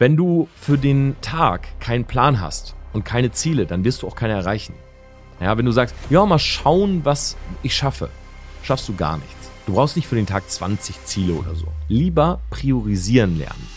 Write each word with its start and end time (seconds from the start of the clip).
Wenn 0.00 0.16
du 0.16 0.48
für 0.56 0.78
den 0.78 1.14
Tag 1.20 1.78
keinen 1.78 2.06
Plan 2.06 2.40
hast 2.40 2.74
und 2.94 3.04
keine 3.04 3.32
Ziele, 3.32 3.66
dann 3.66 3.84
wirst 3.84 4.00
du 4.00 4.06
auch 4.06 4.16
keine 4.16 4.32
erreichen. 4.32 4.72
Ja, 5.42 5.58
wenn 5.58 5.66
du 5.66 5.72
sagst, 5.72 5.94
ja, 6.08 6.24
mal 6.24 6.38
schauen, 6.38 7.04
was 7.04 7.36
ich 7.62 7.74
schaffe, 7.74 8.08
schaffst 8.62 8.88
du 8.88 8.96
gar 8.96 9.18
nichts. 9.18 9.50
Du 9.66 9.74
brauchst 9.74 9.96
nicht 9.96 10.08
für 10.08 10.14
den 10.14 10.24
Tag 10.24 10.48
20 10.48 11.04
Ziele 11.04 11.34
oder 11.34 11.54
so. 11.54 11.66
Lieber 11.88 12.40
priorisieren 12.48 13.36
lernen. 13.36 13.68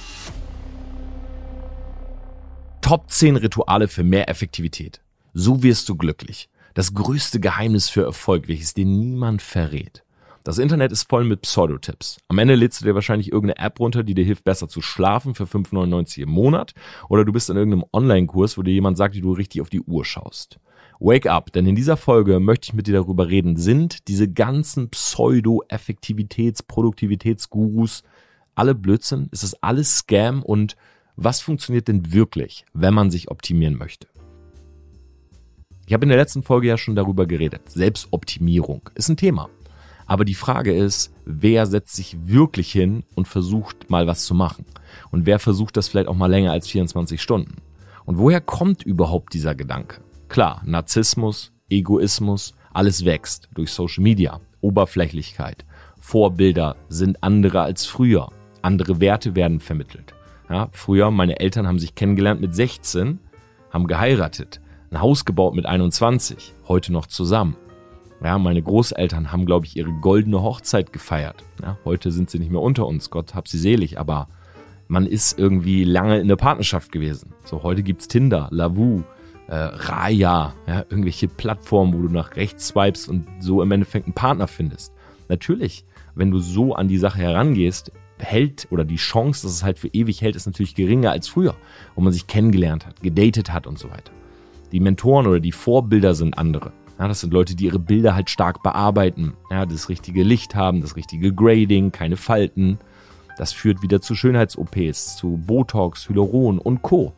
Top 2.80 3.12
10 3.12 3.36
Rituale 3.36 3.90
für 3.90 4.06
mehr 4.06 4.30
Effektivität. 4.30 5.02
So 5.34 5.62
wirst 5.62 5.90
du 5.90 5.98
glücklich. 5.98 6.48
Das 6.74 6.94
größte 6.94 7.42
Geheimnis 7.42 7.90
für 7.90 8.04
Erfolg, 8.04 8.48
welches 8.48 8.74
dir 8.74 8.86
niemand 8.86 9.42
verrät. 9.42 10.04
Das 10.44 10.58
Internet 10.58 10.92
ist 10.92 11.10
voll 11.10 11.24
mit 11.24 11.42
Pseudotipps. 11.42 12.18
Am 12.28 12.38
Ende 12.38 12.56
lädst 12.56 12.82
du 12.82 12.86
dir 12.86 12.96
wahrscheinlich 12.96 13.32
irgendeine 13.32 13.66
App 13.66 13.80
runter, 13.80 14.04
die 14.04 14.14
dir 14.14 14.26
hilft, 14.26 14.44
besser 14.44 14.68
zu 14.68 14.82
schlafen 14.82 15.36
für 15.36 15.46
5,99 15.46 16.24
im 16.24 16.30
Monat. 16.30 16.74
Oder 17.08 17.24
du 17.24 17.32
bist 17.32 17.50
in 17.50 17.56
irgendeinem 17.56 17.86
Online-Kurs, 17.94 18.58
wo 18.58 18.62
dir 18.62 18.74
jemand 18.74 18.98
sagt, 18.98 19.16
wie 19.16 19.22
du 19.22 19.32
richtig 19.32 19.62
auf 19.62 19.70
die 19.70 19.80
Uhr 19.80 20.04
schaust. 20.04 20.60
Wake 21.00 21.28
up, 21.28 21.54
denn 21.54 21.66
in 21.66 21.76
dieser 21.76 21.96
Folge 21.96 22.42
möchte 22.42 22.66
ich 22.66 22.74
mit 22.74 22.88
dir 22.88 22.94
darüber 22.94 23.30
reden, 23.30 23.56
sind 23.56 24.10
diese 24.10 24.30
ganzen 24.30 24.90
Pseudo-Effektivitäts-, 24.90 26.64
Produktivitätsgurus 26.64 28.04
alle 28.54 28.76
Blödsinn? 28.76 29.30
Ist 29.32 29.44
das 29.44 29.62
alles 29.64 30.00
Scam? 30.00 30.44
Und 30.44 30.76
was 31.16 31.40
funktioniert 31.40 31.88
denn 31.88 32.12
wirklich, 32.12 32.66
wenn 32.74 32.94
man 32.94 33.12
sich 33.12 33.32
optimieren 33.32 33.78
möchte? 33.78 34.08
Ich 35.86 35.94
habe 35.94 36.04
in 36.04 36.10
der 36.10 36.18
letzten 36.18 36.44
Folge 36.44 36.68
ja 36.68 36.78
schon 36.78 36.96
darüber 36.96 37.26
geredet. 37.26 37.70
Selbstoptimierung 37.70 38.90
ist 38.96 39.10
ein 39.10 39.18
Thema. 39.18 39.50
Aber 40.06 40.26
die 40.26 40.34
Frage 40.34 40.74
ist, 40.74 41.14
wer 41.26 41.66
setzt 41.66 41.96
sich 41.96 42.28
wirklich 42.28 42.72
hin 42.72 43.04
und 43.16 43.28
versucht 43.28 43.90
mal 43.90 44.08
was 44.08 44.26
zu 44.26 44.36
machen? 44.36 44.66
Und 45.12 45.26
wer 45.26 45.40
versucht 45.40 45.78
das 45.78 45.88
vielleicht 45.88 46.08
auch 46.08 46.16
mal 46.16 46.30
länger 46.30 46.52
als 46.52 46.68
24 46.68 47.22
Stunden? 47.22 47.56
Und 48.06 48.18
woher 48.18 48.42
kommt 48.42 48.84
überhaupt 48.84 49.34
dieser 49.34 49.56
Gedanke? 49.56 50.02
Klar, 50.28 50.62
Narzissmus, 50.66 51.52
Egoismus, 51.70 52.54
alles 52.74 53.06
wächst 53.06 53.50
durch 53.54 53.72
Social 53.72 54.04
Media, 54.04 54.42
Oberflächlichkeit. 54.62 55.66
Vorbilder 56.00 56.76
sind 56.90 57.24
andere 57.24 57.62
als 57.62 57.86
früher. 57.86 58.30
Andere 58.62 59.00
Werte 59.00 59.36
werden 59.36 59.60
vermittelt. 59.60 60.14
Ja, 60.50 60.70
früher, 60.72 61.12
meine 61.12 61.40
Eltern 61.40 61.68
haben 61.68 61.80
sich 61.80 61.96
kennengelernt 61.96 62.42
mit 62.42 62.54
16, 62.54 63.20
haben 63.72 63.88
geheiratet, 63.88 64.60
ein 64.92 65.02
Haus 65.02 65.26
gebaut 65.26 65.56
mit 65.56 65.66
21, 65.66 66.54
heute 66.68 66.92
noch 66.92 67.08
zusammen. 67.08 67.56
Ja, 68.24 68.38
meine 68.38 68.62
Großeltern 68.62 69.34
haben, 69.34 69.46
glaube 69.46 69.66
ich, 69.66 69.76
ihre 69.76 69.92
goldene 69.92 70.42
Hochzeit 70.42 70.94
gefeiert. 70.94 71.44
Ja, 71.62 71.78
heute 71.84 72.10
sind 72.12 72.30
sie 72.30 72.40
nicht 72.40 72.52
mehr 72.52 72.62
unter 72.62 72.88
uns, 72.88 73.10
Gott 73.10 73.36
hab 73.36 73.50
sie 73.50 73.58
selig, 73.58 74.00
aber 74.00 74.30
man 74.88 75.06
ist 75.06 75.38
irgendwie 75.38 75.84
lange 75.84 76.20
in 76.20 76.30
der 76.30 76.38
Partnerschaft 76.38 76.92
gewesen. 76.94 77.34
So, 77.44 77.64
heute 77.64 77.84
gibt's 77.84 78.08
Tinder, 78.08 78.48
Lavu, 78.52 79.04
äh, 79.48 79.56
Raya, 79.56 80.54
ja, 80.68 80.86
irgendwelche 80.90 81.28
Plattformen, 81.28 81.94
wo 81.94 82.08
du 82.08 82.14
nach 82.14 82.38
rechts 82.38 82.70
swipest 82.70 83.10
und 83.10 83.28
so 83.40 83.62
im 83.62 83.72
Endeffekt 83.72 84.06
einen 84.06 84.14
Partner 84.14 84.48
findest. 84.48 84.94
Natürlich, 85.28 85.86
wenn 86.16 86.32
du 86.32 86.40
so 86.40 86.76
an 86.76 86.88
die 86.88 86.98
Sache 86.98 87.20
herangehst, 87.20 87.92
hält 88.20 88.68
oder 88.72 88.86
die 88.86 88.96
Chance, 88.96 89.46
dass 89.46 89.52
es 89.52 89.64
halt 89.64 89.80
für 89.80 89.90
ewig 89.90 90.22
hält, 90.22 90.38
ist 90.38 90.46
natürlich 90.46 90.76
geringer 90.76 91.12
als 91.12 91.28
früher, 91.28 91.56
wo 91.96 92.02
man 92.02 92.14
sich 92.14 92.28
kennengelernt 92.28 92.86
hat, 92.86 93.02
gedatet 93.02 93.52
hat 93.52 93.68
und 93.68 93.78
so 93.78 93.90
weiter. 93.90 94.14
Die 94.72 94.80
Mentoren 94.80 95.28
oder 95.28 95.42
die 95.42 95.52
Vorbilder 95.52 96.16
sind 96.16 96.38
andere. 96.38 96.72
Ja, 97.00 97.08
das 97.08 97.22
sind 97.22 97.34
Leute, 97.34 97.56
die 97.56 97.66
ihre 97.66 97.80
Bilder 97.80 98.16
halt 98.16 98.30
stark 98.30 98.62
bearbeiten. 98.64 99.34
Ja, 99.50 99.66
das 99.66 99.90
richtige 99.90 100.24
Licht 100.24 100.56
haben, 100.56 100.82
das 100.82 100.96
richtige 100.96 101.34
Grading, 101.34 101.92
keine 101.92 102.18
Falten. 102.18 102.78
Das 103.38 103.52
führt 103.52 103.82
wieder 103.82 104.00
zu 104.00 104.16
Schönheits-OPs, 104.16 105.18
zu 105.18 105.42
Botox, 105.46 106.08
Hyaluron 106.08 106.60
und 106.60 106.82
Co. 106.84 107.14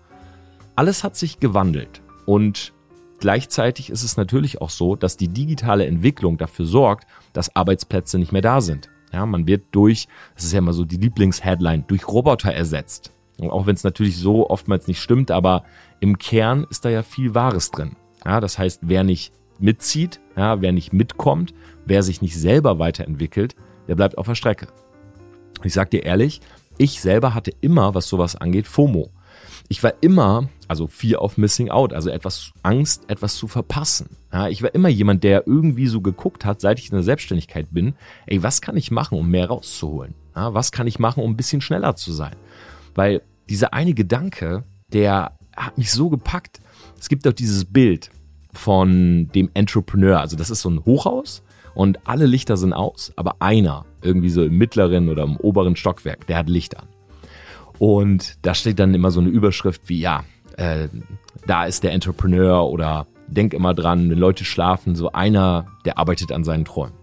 Alles 0.75 1.03
hat 1.03 1.15
sich 1.15 1.39
gewandelt 1.39 2.01
und 2.25 2.73
gleichzeitig 3.19 3.89
ist 3.89 4.03
es 4.03 4.17
natürlich 4.17 4.61
auch 4.61 4.69
so, 4.69 4.95
dass 4.95 5.17
die 5.17 5.27
digitale 5.27 5.85
Entwicklung 5.85 6.37
dafür 6.37 6.65
sorgt, 6.65 7.05
dass 7.33 7.55
Arbeitsplätze 7.55 8.17
nicht 8.17 8.31
mehr 8.31 8.41
da 8.41 8.61
sind. 8.61 8.89
Ja, 9.11 9.25
man 9.25 9.47
wird 9.47 9.65
durch, 9.71 10.07
das 10.35 10.45
ist 10.45 10.53
ja 10.53 10.59
immer 10.59 10.73
so 10.73 10.83
die 10.83 10.97
Lieblingsheadline, 10.97 11.85
durch 11.87 12.07
Roboter 12.07 12.53
ersetzt. 12.53 13.11
Und 13.37 13.49
auch 13.49 13.65
wenn 13.65 13.75
es 13.75 13.83
natürlich 13.83 14.17
so 14.17 14.49
oftmals 14.49 14.87
nicht 14.87 15.01
stimmt, 15.01 15.31
aber 15.31 15.63
im 15.99 16.17
Kern 16.17 16.65
ist 16.69 16.85
da 16.85 16.89
ja 16.89 17.03
viel 17.03 17.35
Wahres 17.35 17.71
drin. 17.71 17.95
Ja, 18.25 18.39
das 18.39 18.57
heißt, 18.57 18.81
wer 18.83 19.03
nicht 19.03 19.33
mitzieht, 19.59 20.19
ja, 20.35 20.61
wer 20.61 20.71
nicht 20.71 20.93
mitkommt, 20.93 21.53
wer 21.85 22.03
sich 22.03 22.21
nicht 22.21 22.37
selber 22.37 22.79
weiterentwickelt, 22.79 23.55
der 23.87 23.95
bleibt 23.95 24.17
auf 24.17 24.27
der 24.27 24.35
Strecke. 24.35 24.67
Ich 25.63 25.73
sag 25.73 25.91
dir 25.91 26.03
ehrlich, 26.03 26.41
ich 26.77 26.99
selber 27.01 27.33
hatte 27.33 27.51
immer, 27.61 27.95
was 27.95 28.07
sowas 28.07 28.35
angeht, 28.35 28.67
FOMO. 28.67 29.09
Ich 29.67 29.81
war 29.81 29.93
immer, 30.01 30.49
also 30.67 30.87
Fear 30.87 31.21
of 31.21 31.37
Missing 31.37 31.69
Out, 31.69 31.93
also 31.93 32.09
etwas 32.09 32.51
Angst, 32.61 33.09
etwas 33.09 33.35
zu 33.35 33.47
verpassen. 33.47 34.17
Ja, 34.31 34.47
ich 34.47 34.61
war 34.61 34.75
immer 34.75 34.89
jemand, 34.89 35.23
der 35.23 35.47
irgendwie 35.47 35.87
so 35.87 36.01
geguckt 36.01 36.45
hat, 36.45 36.61
seit 36.61 36.79
ich 36.79 36.89
in 36.89 36.95
der 36.95 37.03
Selbstständigkeit 37.03 37.67
bin, 37.71 37.95
ey, 38.27 38.43
was 38.43 38.61
kann 38.61 38.77
ich 38.77 38.91
machen, 38.91 39.17
um 39.17 39.29
mehr 39.29 39.47
rauszuholen? 39.47 40.13
Ja, 40.35 40.53
was 40.53 40.71
kann 40.71 40.87
ich 40.87 40.99
machen, 40.99 41.23
um 41.23 41.31
ein 41.31 41.37
bisschen 41.37 41.61
schneller 41.61 41.95
zu 41.95 42.11
sein? 42.11 42.35
Weil 42.93 43.21
dieser 43.49 43.73
eine 43.73 43.93
Gedanke, 43.93 44.63
der 44.91 45.37
hat 45.55 45.77
mich 45.77 45.91
so 45.91 46.09
gepackt. 46.09 46.59
Es 46.99 47.09
gibt 47.09 47.25
doch 47.25 47.33
dieses 47.33 47.65
Bild, 47.65 48.11
von 48.57 49.29
dem 49.33 49.49
Entrepreneur. 49.53 50.19
Also 50.19 50.35
das 50.35 50.49
ist 50.49 50.61
so 50.61 50.69
ein 50.69 50.83
Hochhaus 50.85 51.43
und 51.73 52.07
alle 52.07 52.25
Lichter 52.25 52.57
sind 52.57 52.73
aus, 52.73 53.13
aber 53.15 53.37
einer, 53.39 53.85
irgendwie 54.01 54.29
so 54.29 54.43
im 54.43 54.57
mittleren 54.57 55.09
oder 55.09 55.23
im 55.23 55.37
oberen 55.37 55.75
Stockwerk, 55.75 56.27
der 56.27 56.37
hat 56.37 56.49
Licht 56.49 56.77
an. 56.77 56.87
Und 57.77 58.37
da 58.45 58.53
steht 58.53 58.79
dann 58.79 58.93
immer 58.93 59.11
so 59.11 59.19
eine 59.19 59.29
Überschrift 59.29 59.89
wie, 59.89 59.99
ja, 59.99 60.23
äh, 60.57 60.87
da 61.45 61.65
ist 61.65 61.83
der 61.83 61.91
Entrepreneur 61.91 62.69
oder 62.69 63.07
denk 63.27 63.53
immer 63.53 63.73
dran, 63.73 64.09
wenn 64.09 64.17
Leute 64.17 64.45
schlafen, 64.45 64.95
so 64.95 65.11
einer, 65.11 65.67
der 65.83 65.97
arbeitet 65.97 66.31
an 66.31 66.43
seinen 66.43 66.65
Träumen. 66.65 66.95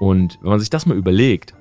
Und 0.00 0.38
wenn 0.40 0.50
man 0.50 0.60
sich 0.60 0.70
das 0.70 0.86
mal 0.86 0.96
überlegt, 0.96 1.54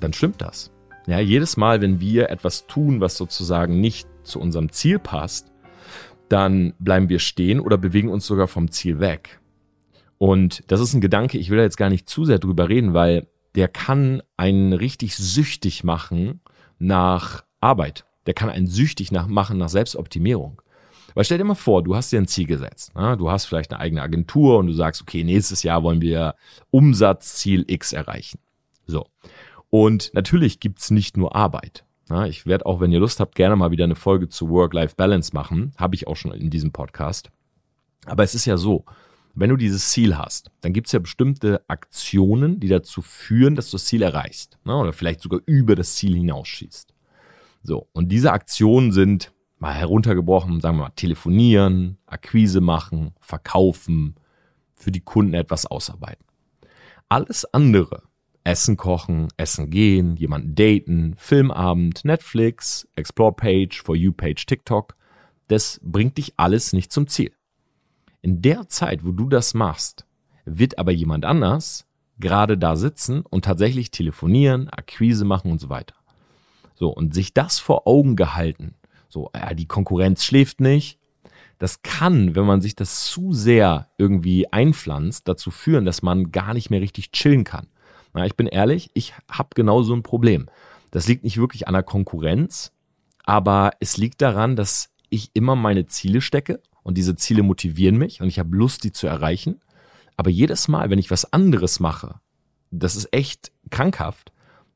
dann 0.00 0.12
stimmt 0.12 0.40
das. 0.40 0.70
Ja, 1.06 1.18
jedes 1.18 1.56
Mal, 1.56 1.82
wenn 1.82 2.00
wir 2.00 2.30
etwas 2.30 2.66
tun, 2.66 3.00
was 3.00 3.16
sozusagen 3.16 3.80
nicht 3.80 4.08
zu 4.22 4.40
unserem 4.40 4.70
Ziel 4.72 4.98
passt, 4.98 5.52
dann 6.28 6.74
bleiben 6.78 7.08
wir 7.08 7.18
stehen 7.18 7.60
oder 7.60 7.78
bewegen 7.78 8.08
uns 8.08 8.26
sogar 8.26 8.48
vom 8.48 8.70
Ziel 8.70 9.00
weg. 9.00 9.40
Und 10.18 10.62
das 10.70 10.80
ist 10.80 10.94
ein 10.94 11.00
Gedanke, 11.00 11.38
ich 11.38 11.50
will 11.50 11.58
da 11.58 11.64
jetzt 11.64 11.76
gar 11.76 11.90
nicht 11.90 12.08
zu 12.08 12.24
sehr 12.24 12.38
drüber 12.38 12.68
reden, 12.68 12.94
weil 12.94 13.26
der 13.54 13.68
kann 13.68 14.22
einen 14.36 14.72
richtig 14.72 15.16
süchtig 15.16 15.84
machen 15.84 16.40
nach 16.78 17.44
Arbeit. 17.60 18.04
Der 18.26 18.34
kann 18.34 18.48
einen 18.48 18.66
süchtig 18.66 19.12
nach, 19.12 19.26
machen 19.26 19.58
nach 19.58 19.68
Selbstoptimierung. 19.68 20.60
Weil 21.14 21.24
stell 21.24 21.38
dir 21.38 21.44
mal 21.44 21.54
vor, 21.54 21.82
du 21.82 21.94
hast 21.94 22.10
dir 22.10 22.20
ein 22.20 22.26
Ziel 22.26 22.46
gesetzt. 22.46 22.94
Ne? 22.94 23.16
Du 23.16 23.30
hast 23.30 23.44
vielleicht 23.44 23.72
eine 23.72 23.80
eigene 23.80 24.02
Agentur 24.02 24.58
und 24.58 24.66
du 24.66 24.72
sagst, 24.72 25.02
okay, 25.02 25.22
nächstes 25.22 25.62
Jahr 25.62 25.82
wollen 25.82 26.00
wir 26.00 26.34
Umsatzziel 26.70 27.64
X 27.68 27.92
erreichen. 27.92 28.40
So. 28.86 29.06
Und 29.70 30.12
natürlich 30.14 30.58
gibt's 30.58 30.90
nicht 30.90 31.16
nur 31.16 31.36
Arbeit. 31.36 31.84
Ja, 32.10 32.26
ich 32.26 32.44
werde 32.46 32.66
auch, 32.66 32.80
wenn 32.80 32.92
ihr 32.92 33.00
Lust 33.00 33.20
habt, 33.20 33.34
gerne 33.34 33.56
mal 33.56 33.70
wieder 33.70 33.84
eine 33.84 33.94
Folge 33.94 34.28
zu 34.28 34.50
Work-Life-Balance 34.50 35.32
machen. 35.32 35.72
Habe 35.76 35.94
ich 35.94 36.06
auch 36.06 36.16
schon 36.16 36.32
in 36.32 36.50
diesem 36.50 36.70
Podcast. 36.70 37.30
Aber 38.04 38.22
es 38.22 38.34
ist 38.34 38.44
ja 38.44 38.56
so, 38.56 38.84
wenn 39.34 39.50
du 39.50 39.56
dieses 39.56 39.90
Ziel 39.90 40.16
hast, 40.16 40.50
dann 40.60 40.72
gibt 40.72 40.86
es 40.86 40.92
ja 40.92 40.98
bestimmte 40.98 41.62
Aktionen, 41.66 42.60
die 42.60 42.68
dazu 42.68 43.02
führen, 43.02 43.56
dass 43.56 43.70
du 43.70 43.76
das 43.76 43.86
Ziel 43.86 44.02
erreichst. 44.02 44.58
Ne? 44.64 44.76
Oder 44.76 44.92
vielleicht 44.92 45.20
sogar 45.20 45.40
über 45.46 45.74
das 45.74 45.96
Ziel 45.96 46.14
hinausschießt. 46.14 46.94
So, 47.62 47.88
und 47.92 48.10
diese 48.12 48.32
Aktionen 48.32 48.92
sind 48.92 49.32
mal 49.58 49.72
heruntergebrochen, 49.72 50.60
sagen 50.60 50.76
wir 50.76 50.84
mal, 50.84 50.90
telefonieren, 50.90 51.96
Akquise 52.06 52.60
machen, 52.60 53.14
verkaufen, 53.20 54.16
für 54.74 54.92
die 54.92 55.00
Kunden 55.00 55.32
etwas 55.32 55.64
ausarbeiten. 55.64 56.24
Alles 57.08 57.46
andere 57.54 58.02
Essen 58.44 58.76
kochen, 58.76 59.28
Essen 59.38 59.70
gehen, 59.70 60.16
jemanden 60.16 60.54
daten, 60.54 61.14
Filmabend, 61.16 62.04
Netflix, 62.04 62.86
Explore-Page, 62.94 63.82
For 63.82 63.96
You-Page, 63.96 64.44
TikTok. 64.46 64.94
Das 65.48 65.80
bringt 65.82 66.18
dich 66.18 66.34
alles 66.36 66.74
nicht 66.74 66.92
zum 66.92 67.06
Ziel. 67.06 67.32
In 68.20 68.42
der 68.42 68.68
Zeit, 68.68 69.04
wo 69.04 69.12
du 69.12 69.28
das 69.28 69.54
machst, 69.54 70.06
wird 70.44 70.78
aber 70.78 70.92
jemand 70.92 71.24
anders 71.24 71.86
gerade 72.18 72.56
da 72.56 72.76
sitzen 72.76 73.22
und 73.22 73.44
tatsächlich 73.44 73.90
telefonieren, 73.90 74.68
Akquise 74.68 75.24
machen 75.24 75.50
und 75.50 75.60
so 75.60 75.68
weiter. 75.68 75.94
So, 76.74 76.90
und 76.90 77.14
sich 77.14 77.34
das 77.34 77.58
vor 77.58 77.86
Augen 77.86 78.14
gehalten, 78.14 78.74
so, 79.08 79.30
ja, 79.34 79.54
die 79.54 79.66
Konkurrenz 79.66 80.24
schläft 80.24 80.60
nicht, 80.60 80.98
das 81.58 81.82
kann, 81.82 82.34
wenn 82.34 82.46
man 82.46 82.60
sich 82.60 82.74
das 82.74 83.04
zu 83.04 83.32
sehr 83.32 83.88
irgendwie 83.96 84.52
einpflanzt, 84.52 85.28
dazu 85.28 85.50
führen, 85.50 85.84
dass 85.84 86.02
man 86.02 86.30
gar 86.32 86.52
nicht 86.52 86.68
mehr 86.68 86.80
richtig 86.80 87.12
chillen 87.12 87.44
kann. 87.44 87.68
Na, 88.14 88.24
ich 88.24 88.36
bin 88.36 88.46
ehrlich, 88.46 88.90
ich 88.94 89.12
habe 89.30 89.50
genau 89.54 89.82
so 89.82 89.94
ein 89.94 90.02
Problem. 90.02 90.48
Das 90.92 91.08
liegt 91.08 91.24
nicht 91.24 91.36
wirklich 91.36 91.66
an 91.66 91.74
der 91.74 91.82
Konkurrenz, 91.82 92.72
aber 93.24 93.72
es 93.80 93.96
liegt 93.96 94.22
daran, 94.22 94.54
dass 94.54 94.90
ich 95.10 95.30
immer 95.34 95.56
meine 95.56 95.86
Ziele 95.86 96.20
stecke 96.20 96.60
und 96.84 96.96
diese 96.96 97.16
Ziele 97.16 97.42
motivieren 97.42 97.96
mich 97.96 98.20
und 98.20 98.28
ich 98.28 98.38
habe 98.38 98.56
Lust, 98.56 98.84
die 98.84 98.92
zu 98.92 99.08
erreichen. 99.08 99.60
Aber 100.16 100.30
jedes 100.30 100.68
Mal, 100.68 100.90
wenn 100.90 101.00
ich 101.00 101.10
was 101.10 101.32
anderes 101.32 101.80
mache, 101.80 102.20
das 102.70 102.94
ist 102.94 103.08
echt 103.12 103.50
krankhaft, 103.70 104.32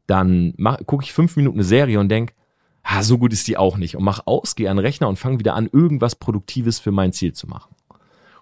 dann 0.08 0.54
gucke 0.86 1.04
ich 1.04 1.12
fünf 1.12 1.36
Minuten 1.36 1.58
eine 1.58 1.64
Serie 1.64 2.00
und 2.00 2.08
denk, 2.08 2.34
ah, 2.82 3.02
so 3.02 3.18
gut 3.18 3.32
ist 3.32 3.46
die 3.46 3.56
auch 3.56 3.76
nicht. 3.76 3.96
Und 3.96 4.02
mach 4.02 4.22
aus, 4.26 4.56
geh 4.56 4.68
an 4.68 4.78
den 4.78 4.84
Rechner 4.84 5.08
und 5.08 5.18
fang 5.18 5.38
wieder 5.38 5.54
an, 5.54 5.68
irgendwas 5.70 6.16
Produktives 6.16 6.80
für 6.80 6.90
mein 6.90 7.12
Ziel 7.12 7.34
zu 7.34 7.46
machen. 7.46 7.74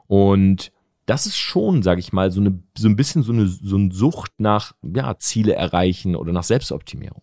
Und 0.06 0.72
das 1.06 1.26
ist 1.26 1.36
schon, 1.36 1.82
sage 1.82 2.00
ich 2.00 2.12
mal, 2.12 2.30
so, 2.30 2.40
eine, 2.40 2.60
so 2.76 2.88
ein 2.88 2.96
bisschen 2.96 3.22
so 3.22 3.32
eine, 3.32 3.46
so 3.46 3.76
eine 3.76 3.92
Sucht 3.92 4.32
nach 4.38 4.74
ja, 4.82 5.16
Ziele 5.18 5.54
erreichen 5.54 6.16
oder 6.16 6.32
nach 6.32 6.42
Selbstoptimierung. 6.42 7.22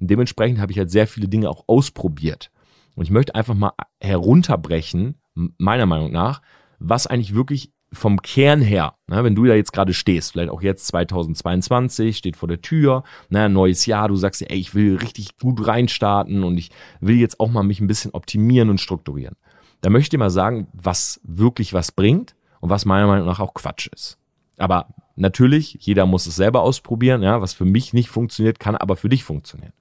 Und 0.00 0.10
dementsprechend 0.10 0.60
habe 0.60 0.72
ich 0.72 0.78
halt 0.78 0.90
sehr 0.90 1.06
viele 1.06 1.28
Dinge 1.28 1.50
auch 1.50 1.64
ausprobiert. 1.66 2.50
Und 2.94 3.04
ich 3.04 3.10
möchte 3.10 3.34
einfach 3.34 3.54
mal 3.54 3.72
herunterbrechen, 4.00 5.16
meiner 5.34 5.86
Meinung 5.86 6.12
nach, 6.12 6.42
was 6.78 7.08
eigentlich 7.08 7.34
wirklich 7.34 7.72
vom 7.92 8.22
Kern 8.22 8.60
her, 8.60 8.94
ne, 9.06 9.22
wenn 9.22 9.34
du 9.34 9.44
da 9.44 9.54
jetzt 9.54 9.72
gerade 9.72 9.94
stehst, 9.94 10.32
vielleicht 10.32 10.50
auch 10.50 10.62
jetzt 10.62 10.86
2022, 10.88 12.16
steht 12.16 12.36
vor 12.36 12.48
der 12.48 12.60
Tür, 12.60 13.04
ne, 13.30 13.48
neues 13.48 13.86
Jahr, 13.86 14.08
du 14.08 14.16
sagst, 14.16 14.42
ey, 14.42 14.58
ich 14.58 14.74
will 14.74 14.96
richtig 14.96 15.36
gut 15.38 15.66
reinstarten 15.66 16.42
und 16.44 16.58
ich 16.58 16.70
will 17.00 17.16
jetzt 17.16 17.38
auch 17.40 17.50
mal 17.50 17.62
mich 17.62 17.80
ein 17.80 17.86
bisschen 17.86 18.12
optimieren 18.12 18.70
und 18.70 18.80
strukturieren. 18.80 19.36
Da 19.80 19.90
möchte 19.90 20.06
ich 20.06 20.10
dir 20.10 20.18
mal 20.18 20.30
sagen, 20.30 20.66
was 20.72 21.20
wirklich 21.24 21.72
was 21.72 21.92
bringt 21.92 22.34
und 22.64 22.70
was 22.70 22.86
meiner 22.86 23.06
Meinung 23.06 23.26
nach 23.26 23.40
auch 23.40 23.52
Quatsch 23.52 23.88
ist. 23.88 24.16
Aber 24.56 24.88
natürlich, 25.16 25.76
jeder 25.80 26.06
muss 26.06 26.26
es 26.26 26.36
selber 26.36 26.62
ausprobieren, 26.62 27.22
ja, 27.22 27.42
was 27.42 27.52
für 27.52 27.66
mich 27.66 27.92
nicht 27.92 28.08
funktioniert, 28.08 28.58
kann 28.58 28.74
aber 28.74 28.96
für 28.96 29.10
dich 29.10 29.22
funktionieren. 29.22 29.74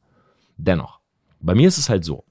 Dennoch, 0.58 1.00
bei 1.40 1.56
mir 1.56 1.70
ist 1.70 1.78
es 1.78 1.88
halt 1.88 2.04
so. 2.04 2.26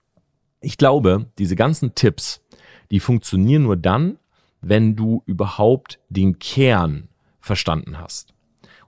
Ich 0.60 0.76
glaube, 0.76 1.24
diese 1.38 1.56
ganzen 1.56 1.94
Tipps, 1.94 2.42
die 2.90 3.00
funktionieren 3.00 3.62
nur 3.62 3.78
dann, 3.78 4.18
wenn 4.60 4.94
du 4.94 5.22
überhaupt 5.24 6.00
den 6.10 6.38
Kern 6.38 7.08
verstanden 7.40 7.98
hast. 7.98 8.34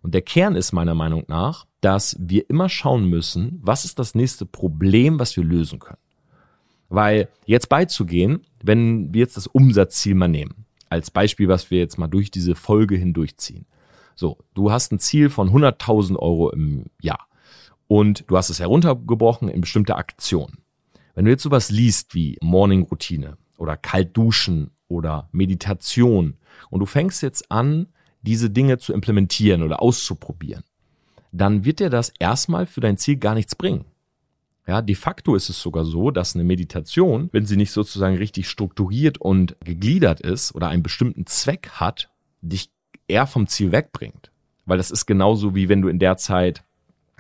Und 0.02 0.12
der 0.12 0.20
Kern 0.20 0.56
ist 0.56 0.72
meiner 0.72 0.94
Meinung 0.94 1.24
nach, 1.28 1.64
dass 1.80 2.14
wir 2.20 2.50
immer 2.50 2.68
schauen 2.68 3.06
müssen, 3.06 3.58
was 3.62 3.86
ist 3.86 3.98
das 3.98 4.14
nächste 4.14 4.44
Problem, 4.44 5.18
was 5.18 5.34
wir 5.34 5.44
lösen 5.44 5.78
können. 5.78 5.96
Weil 6.90 7.30
jetzt 7.46 7.70
beizugehen, 7.70 8.42
wenn 8.62 9.14
wir 9.14 9.20
jetzt 9.22 9.38
das 9.38 9.46
Umsatzziel 9.46 10.14
mal 10.14 10.28
nehmen, 10.28 10.66
als 10.94 11.10
Beispiel, 11.10 11.48
was 11.48 11.70
wir 11.70 11.78
jetzt 11.78 11.98
mal 11.98 12.06
durch 12.06 12.30
diese 12.30 12.54
Folge 12.54 12.96
hindurchziehen. 12.96 13.66
So, 14.14 14.38
du 14.54 14.70
hast 14.70 14.92
ein 14.92 15.00
Ziel 15.00 15.28
von 15.28 15.50
100.000 15.50 16.16
Euro 16.16 16.50
im 16.50 16.86
Jahr 17.02 17.26
und 17.88 18.24
du 18.28 18.36
hast 18.36 18.48
es 18.48 18.60
heruntergebrochen 18.60 19.48
in 19.48 19.60
bestimmte 19.60 19.96
Aktionen. 19.96 20.58
Wenn 21.14 21.24
du 21.24 21.32
jetzt 21.32 21.42
sowas 21.42 21.70
liest 21.70 22.14
wie 22.14 22.38
Morning-Routine 22.40 23.36
oder 23.58 23.76
kalt 23.76 24.16
duschen 24.16 24.70
oder 24.86 25.28
Meditation 25.32 26.36
und 26.70 26.80
du 26.80 26.86
fängst 26.86 27.22
jetzt 27.22 27.50
an, 27.50 27.88
diese 28.22 28.50
Dinge 28.50 28.78
zu 28.78 28.92
implementieren 28.92 29.62
oder 29.62 29.82
auszuprobieren, 29.82 30.62
dann 31.32 31.64
wird 31.64 31.80
dir 31.80 31.90
das 31.90 32.12
erstmal 32.20 32.66
für 32.66 32.80
dein 32.80 32.98
Ziel 32.98 33.16
gar 33.16 33.34
nichts 33.34 33.56
bringen. 33.56 33.84
Ja, 34.66 34.80
de 34.80 34.94
facto 34.94 35.34
ist 35.34 35.50
es 35.50 35.60
sogar 35.60 35.84
so, 35.84 36.10
dass 36.10 36.34
eine 36.34 36.44
Meditation, 36.44 37.28
wenn 37.32 37.44
sie 37.44 37.56
nicht 37.56 37.70
sozusagen 37.70 38.16
richtig 38.16 38.48
strukturiert 38.48 39.18
und 39.18 39.56
gegliedert 39.60 40.20
ist 40.20 40.54
oder 40.54 40.68
einen 40.68 40.82
bestimmten 40.82 41.26
Zweck 41.26 41.68
hat, 41.72 42.10
dich 42.40 42.70
eher 43.06 43.26
vom 43.26 43.46
Ziel 43.46 43.72
wegbringt. 43.72 44.30
Weil 44.64 44.78
das 44.78 44.90
ist 44.90 45.04
genauso 45.04 45.54
wie 45.54 45.68
wenn 45.68 45.82
du 45.82 45.88
in 45.88 45.98
der 45.98 46.16
Zeit 46.16 46.64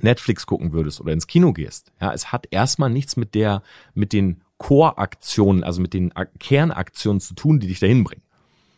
Netflix 0.00 0.46
gucken 0.46 0.72
würdest 0.72 1.00
oder 1.00 1.12
ins 1.12 1.26
Kino 1.26 1.52
gehst. 1.52 1.92
Ja, 2.00 2.12
es 2.12 2.32
hat 2.32 2.46
erstmal 2.50 2.90
nichts 2.90 3.16
mit 3.16 3.34
der, 3.34 3.62
mit 3.92 4.12
den 4.12 4.42
Core-Aktionen, 4.58 5.62
also 5.62 5.82
mit 5.82 5.92
den 5.92 6.12
Kernaktionen 6.38 7.20
zu 7.20 7.34
tun, 7.34 7.60
die 7.60 7.66
dich 7.66 7.80
dahin 7.80 8.04
bringen. 8.04 8.22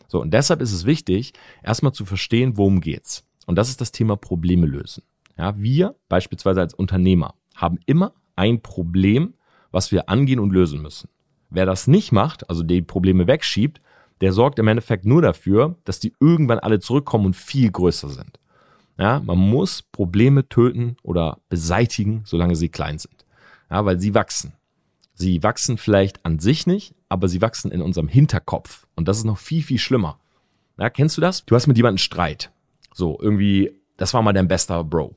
So, 0.09 0.21
und 0.21 0.33
deshalb 0.33 0.61
ist 0.61 0.73
es 0.73 0.87
wichtig, 0.87 1.33
erstmal 1.63 1.93
zu 1.93 2.05
verstehen, 2.05 2.57
worum 2.57 2.81
geht's. 2.81 3.25
Und 3.47 3.57
das 3.57 3.69
ist 3.69 3.81
das 3.81 3.93
Thema 3.93 4.17
Probleme 4.17 4.67
lösen. 4.67 5.03
Ja, 5.37 5.57
wir 5.59 5.95
beispielsweise 6.09 6.61
als 6.61 6.75
Unternehmer 6.75 7.35
haben 7.55 7.79
immer 7.87 8.13
ein 8.37 8.61
Problem, 8.63 9.35
was 9.71 9.93
wir 9.93 10.09
angehen 10.09 10.39
und 10.39 10.51
lösen 10.51 10.81
müssen. 10.81 11.09
Wer 11.51 11.67
das 11.67 11.87
nicht 11.87 12.13
macht, 12.13 12.49
also 12.49 12.63
die 12.63 12.83
Probleme 12.83 13.27
wegschiebt, 13.27 13.81
der 14.21 14.33
sorgt 14.33 14.59
im 14.59 14.69
Endeffekt 14.69 15.05
nur 15.05 15.23
dafür, 15.23 15.77
dass 15.85 16.01
die 16.01 16.15
irgendwann 16.21 16.59
alle 16.59 16.81
zurückkommen 16.81 17.27
und 17.27 17.37
viel 17.37 17.71
größer 17.71 18.09
sind. 18.09 18.39
Ja, 18.99 19.21
man 19.21 19.39
muss 19.39 19.83
Probleme 19.83 20.49
töten 20.49 20.97
oder 21.03 21.39
beseitigen, 21.49 22.23
solange 22.25 22.57
sie 22.57 22.71
klein 22.71 22.99
sind. 22.99 23.27
Ja, 23.71 23.85
weil 23.85 24.01
sie 24.01 24.15
wachsen. 24.15 24.55
Sie 25.13 25.43
wachsen 25.43 25.77
vielleicht 25.77 26.25
an 26.25 26.39
sich 26.39 26.67
nicht, 26.67 26.95
aber 27.09 27.29
sie 27.29 27.43
wachsen 27.43 27.71
in 27.71 27.83
unserem 27.83 28.09
Hinterkopf. 28.09 28.87
Und 28.97 29.09
das 29.09 29.19
ist 29.19 29.25
noch 29.25 29.39
viel, 29.39 29.63
viel 29.63 29.79
schlimmer. 29.79 30.19
Ja, 30.79 30.91
kennst 30.91 31.17
du 31.17 31.21
das? 31.21 31.45
Du 31.45 31.55
hast 31.55 31.67
mit 31.67 31.77
jemandem 31.77 31.99
Streit. 31.99 32.51
So, 32.95 33.19
irgendwie, 33.21 33.73
das 33.97 34.15
war 34.15 34.23
mal 34.23 34.33
dein 34.33 34.49
bester 34.49 34.83
Bro. 34.85 35.15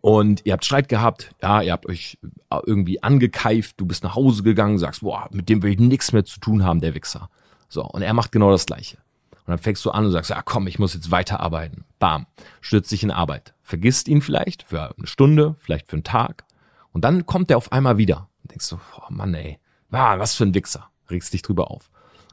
Und 0.00 0.46
ihr 0.46 0.54
habt 0.54 0.64
Streit 0.64 0.88
gehabt, 0.88 1.34
ja, 1.42 1.60
ihr 1.60 1.72
habt 1.72 1.86
euch 1.86 2.18
irgendwie 2.64 3.02
angekeift, 3.02 3.78
du 3.78 3.86
bist 3.86 4.02
nach 4.02 4.14
Hause 4.14 4.42
gegangen, 4.42 4.78
sagst, 4.78 5.02
boah, 5.02 5.28
mit 5.30 5.48
dem 5.48 5.62
will 5.62 5.72
ich 5.72 5.78
nichts 5.78 6.12
mehr 6.12 6.24
zu 6.24 6.40
tun 6.40 6.64
haben, 6.64 6.80
der 6.80 6.94
Wichser. 6.94 7.28
So, 7.68 7.84
und 7.84 8.02
er 8.02 8.14
macht 8.14 8.32
genau 8.32 8.50
das 8.50 8.66
Gleiche. 8.66 8.96
Und 9.46 9.48
dann 9.48 9.58
fängst 9.58 9.84
du 9.84 9.90
an 9.90 10.06
und 10.06 10.10
sagst, 10.10 10.30
ja 10.30 10.42
komm, 10.42 10.66
ich 10.66 10.78
muss 10.78 10.94
jetzt 10.94 11.10
weiterarbeiten. 11.10 11.84
Bam, 11.98 12.26
stürzt 12.60 12.90
dich 12.92 13.02
in 13.02 13.10
Arbeit. 13.10 13.54
Vergisst 13.62 14.08
ihn 14.08 14.22
vielleicht 14.22 14.62
für 14.62 14.94
eine 14.96 15.06
Stunde, 15.06 15.56
vielleicht 15.58 15.88
für 15.88 15.96
einen 15.96 16.04
Tag. 16.04 16.44
Und 16.92 17.04
dann 17.04 17.26
kommt 17.26 17.50
er 17.50 17.56
auf 17.56 17.72
einmal 17.72 17.98
wieder. 17.98 18.28
Und 18.42 18.52
denkst 18.52 18.68
du, 18.70 18.78
oh 18.96 19.06
Mann, 19.10 19.34
ey, 19.34 19.58
ah, 19.90 20.18
was 20.18 20.34
für 20.34 20.44
ein 20.44 20.54
Wichser. 20.54 20.88
Regst 21.10 21.32
dich 21.32 21.42
drüber 21.42 21.70
auf. 21.70 21.90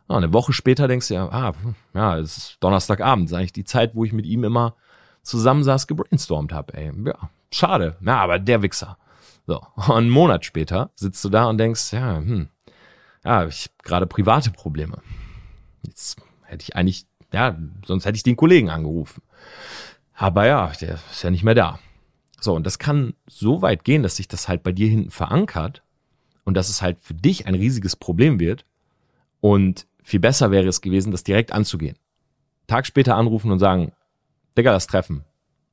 Ah, 0.08 0.18
eine 0.18 0.32
Woche 0.32 0.54
später 0.54 0.88
denkst 0.88 1.10
du 1.10 1.16
ja, 1.16 1.28
ah, 1.28 1.54
ja, 1.94 2.18
es 2.18 2.38
ist 2.38 2.58
Donnerstagabend, 2.62 3.30
ist 3.30 3.36
eigentlich 3.36 3.54
die 3.54 3.66
Zeit, 3.66 3.94
wo 3.94 4.06
ich 4.06 4.14
mit 4.14 4.26
ihm 4.26 4.44
immer 4.44 4.76
zusammensaß, 5.24 5.88
gebrainstormt 5.88 6.54
habe, 6.54 6.74
ey. 6.74 6.92
Ja, 7.06 7.30
schade. 7.52 7.98
Ja, 8.02 8.22
aber 8.22 8.40
der 8.40 8.62
Wichser. 8.62 8.98
So, 9.46 9.62
und 9.76 9.92
einen 9.92 10.10
Monat 10.10 10.46
später 10.46 10.92
sitzt 10.96 11.24
du 11.24 11.30
da 11.30 11.46
und 11.46 11.58
denkst, 11.58 11.94
ja, 11.94 12.18
hm, 12.18 12.50
ja, 13.24 13.46
ich 13.46 13.64
habe 13.64 13.84
gerade 13.84 14.08
private 14.08 14.52
Probleme. 14.52 15.02
Jetzt 15.84 16.22
hätte 16.44 16.64
ich 16.64 16.76
eigentlich, 16.76 17.06
ja, 17.34 17.58
sonst 17.86 18.06
hätte 18.06 18.18
ich 18.18 18.24
den 18.24 18.36
Kollegen 18.36 18.70
angerufen. 18.70 19.22
Aber 20.14 20.46
ja, 20.46 20.72
der 20.82 20.96
ist 21.12 21.24
ja 21.24 21.30
nicht 21.30 21.44
mehr 21.44 21.56
da. 21.56 21.80
So, 22.40 22.54
und 22.54 22.66
das 22.66 22.80
kann 22.80 23.14
so 23.28 23.62
weit 23.62 23.84
gehen, 23.84 24.04
dass 24.04 24.16
sich 24.16 24.28
das 24.28 24.48
halt 24.48 24.64
bei 24.64 24.72
dir 24.72 24.88
hinten 24.88 25.12
verankert 25.12 25.84
und 26.44 26.56
dass 26.56 26.70
es 26.70 26.82
halt 26.82 27.00
für 27.00 27.14
dich 27.14 27.48
ein 27.48 27.56
riesiges 27.56 27.96
Problem 27.96 28.40
wird. 28.40 28.64
Und 29.42 29.88
viel 30.04 30.20
besser 30.20 30.52
wäre 30.52 30.68
es 30.68 30.82
gewesen, 30.82 31.12
das 31.12 31.24
direkt 31.24 31.52
anzugehen. 31.52 31.98
Tag 32.68 32.86
später 32.86 33.16
anrufen 33.16 33.52
und 33.52 33.60
sagen, 33.60 33.92
Digga, 34.58 34.72
das 34.72 34.88
Treffen. 34.88 35.24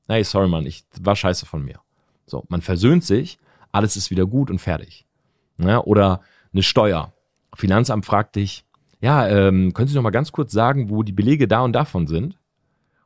Hey, 0.07 0.23
sorry, 0.23 0.49
Mann, 0.49 0.67
ich 0.67 0.85
war 1.01 1.17
scheiße 1.17 1.47
von 1.47 1.65
mir. 1.65 1.81
So, 2.27 2.45
man 2.49 2.61
versöhnt 2.61 3.03
sich, 3.03 3.39
alles 3.73 3.97
ist 3.97 4.11
wieder 4.11 4.27
gut 4.27 4.51
und 4.51 4.59
fertig. 4.59 5.07
Ja, 5.57 5.81
oder 5.81 6.21
eine 6.53 6.63
Steuer. 6.63 7.15
Finanzamt 7.55 8.05
fragt 8.05 8.37
dich, 8.37 8.65
ja, 9.01 9.27
ähm, 9.29 9.73
können 9.73 9.89
Sie 9.89 9.95
noch 9.95 10.03
mal 10.03 10.11
ganz 10.11 10.33
kurz 10.33 10.53
sagen, 10.53 10.91
wo 10.91 11.03
die 11.03 11.13
Belege 11.13 11.49
da 11.49 11.63
und 11.63 11.73
davon 11.73 12.07
sind? 12.07 12.39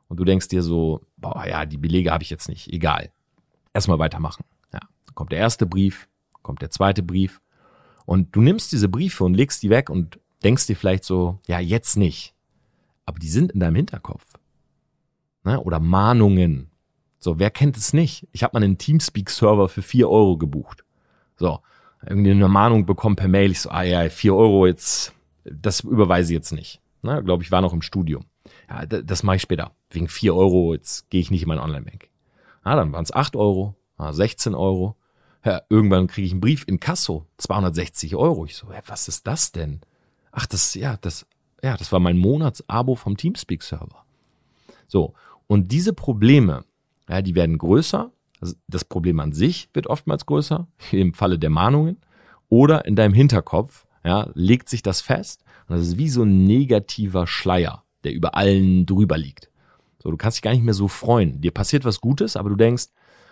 Und 0.07 0.17
du 0.19 0.25
denkst 0.25 0.47
dir 0.47 0.63
so, 0.63 1.01
boah, 1.17 1.45
ja, 1.47 1.65
die 1.65 1.77
Belege 1.77 2.11
habe 2.11 2.23
ich 2.23 2.29
jetzt 2.29 2.49
nicht, 2.49 2.71
egal. 2.73 3.11
Erstmal 3.73 3.99
weitermachen. 3.99 4.43
Ja, 4.73 4.79
dann 4.79 5.15
kommt 5.15 5.31
der 5.31 5.39
erste 5.39 5.65
Brief, 5.65 6.09
kommt 6.41 6.61
der 6.61 6.71
zweite 6.71 7.03
Brief 7.03 7.41
und 8.05 8.35
du 8.35 8.41
nimmst 8.41 8.71
diese 8.71 8.89
Briefe 8.89 9.23
und 9.23 9.35
legst 9.35 9.61
die 9.63 9.69
weg 9.69 9.89
und 9.89 10.19
denkst 10.43 10.67
dir 10.67 10.75
vielleicht 10.75 11.05
so, 11.05 11.39
ja, 11.47 11.59
jetzt 11.59 11.95
nicht. 11.95 12.33
Aber 13.05 13.19
die 13.19 13.29
sind 13.29 13.51
in 13.51 13.59
deinem 13.59 13.75
Hinterkopf. 13.75 14.38
Ne? 15.49 15.59
Oder 15.59 15.79
Mahnungen. 15.79 16.69
So, 17.17 17.39
wer 17.39 17.49
kennt 17.49 17.75
es 17.75 17.91
nicht? 17.91 18.27
Ich 18.31 18.43
habe 18.43 18.53
mal 18.53 18.63
einen 18.63 18.77
Teamspeak-Server 18.77 19.67
für 19.67 19.81
vier 19.81 20.07
Euro 20.07 20.37
gebucht. 20.37 20.83
So, 21.37 21.59
irgendwie 22.05 22.29
eine 22.29 22.47
Mahnung 22.47 22.85
bekommen 22.85 23.15
per 23.15 23.27
Mail. 23.27 23.49
Ich 23.49 23.61
so, 23.61 23.71
ah 23.71 23.81
ja, 23.81 24.07
vier 24.09 24.35
Euro 24.35 24.67
jetzt, 24.67 25.11
das 25.43 25.79
überweise 25.79 26.31
ich 26.31 26.37
jetzt 26.37 26.51
nicht. 26.51 26.81
Ne? 27.01 27.23
Glaube 27.23 27.41
ich, 27.41 27.51
war 27.51 27.61
noch 27.61 27.73
im 27.73 27.81
Studium. 27.81 28.25
Ja, 28.69 28.85
das 28.85 29.23
mache 29.23 29.37
ich 29.37 29.41
später. 29.41 29.71
Wegen 29.89 30.07
vier 30.07 30.35
Euro, 30.35 30.75
jetzt 30.75 31.09
gehe 31.09 31.19
ich 31.19 31.31
nicht 31.31 31.41
in 31.41 31.47
mein 31.47 31.59
Online-Bank. 31.59 32.09
Ah, 32.61 32.75
dann 32.75 32.93
waren 32.93 33.03
es 33.03 33.11
acht 33.11 33.35
Euro, 33.35 33.73
16 33.97 34.53
Euro. 34.53 34.97
Ja, 35.43 35.63
irgendwann 35.69 36.05
kriege 36.05 36.27
ich 36.27 36.31
einen 36.31 36.41
Brief 36.41 36.63
in 36.67 36.79
Kasso, 36.79 37.25
260 37.37 38.15
Euro. 38.15 38.45
Ich 38.45 38.55
so, 38.55 38.71
ja, 38.71 38.81
was 38.85 39.07
ist 39.07 39.25
das 39.25 39.51
denn? 39.51 39.81
Ach, 40.31 40.45
das, 40.45 40.75
ja, 40.75 40.97
das, 40.97 41.25
ja, 41.63 41.75
das 41.75 41.91
war 41.91 41.99
mein 41.99 42.19
Monatsabo 42.19 42.93
vom 42.93 43.17
Teamspeak-Server. 43.17 44.05
So, 44.87 45.13
und 45.49 45.71
diese 45.71 45.93
Probleme, 45.93 46.63
ja, 47.09 47.23
die 47.23 47.33
werden 47.33 47.57
größer. 47.57 48.11
Also 48.39 48.53
das 48.67 48.85
Problem 48.85 49.19
an 49.19 49.33
sich 49.33 49.67
wird 49.73 49.87
oftmals 49.87 50.27
größer, 50.27 50.67
im 50.91 51.15
Falle 51.15 51.39
der 51.39 51.49
Mahnungen. 51.49 51.97
Oder 52.49 52.85
in 52.85 52.95
deinem 52.95 53.13
Hinterkopf, 53.13 53.85
ja, 54.03 54.29
legt 54.35 54.69
sich 54.69 54.83
das 54.83 55.01
fest. 55.01 55.43
Und 55.67 55.75
das 55.75 55.87
ist 55.87 55.97
wie 55.97 56.09
so 56.09 56.21
ein 56.21 56.45
negativer 56.45 57.25
Schleier, 57.25 57.83
der 58.03 58.13
über 58.13 58.37
allen 58.37 58.85
drüber 58.85 59.17
liegt. 59.17 59.49
So, 60.01 60.11
du 60.11 60.17
kannst 60.17 60.37
dich 60.37 60.43
gar 60.43 60.51
nicht 60.51 60.63
mehr 60.63 60.75
so 60.75 60.87
freuen. 60.87 61.41
Dir 61.41 61.51
passiert 61.51 61.83
was 61.83 61.99
Gutes, 61.99 62.35
aber 62.35 62.49
du 62.49 62.55
denkst, 62.55 62.85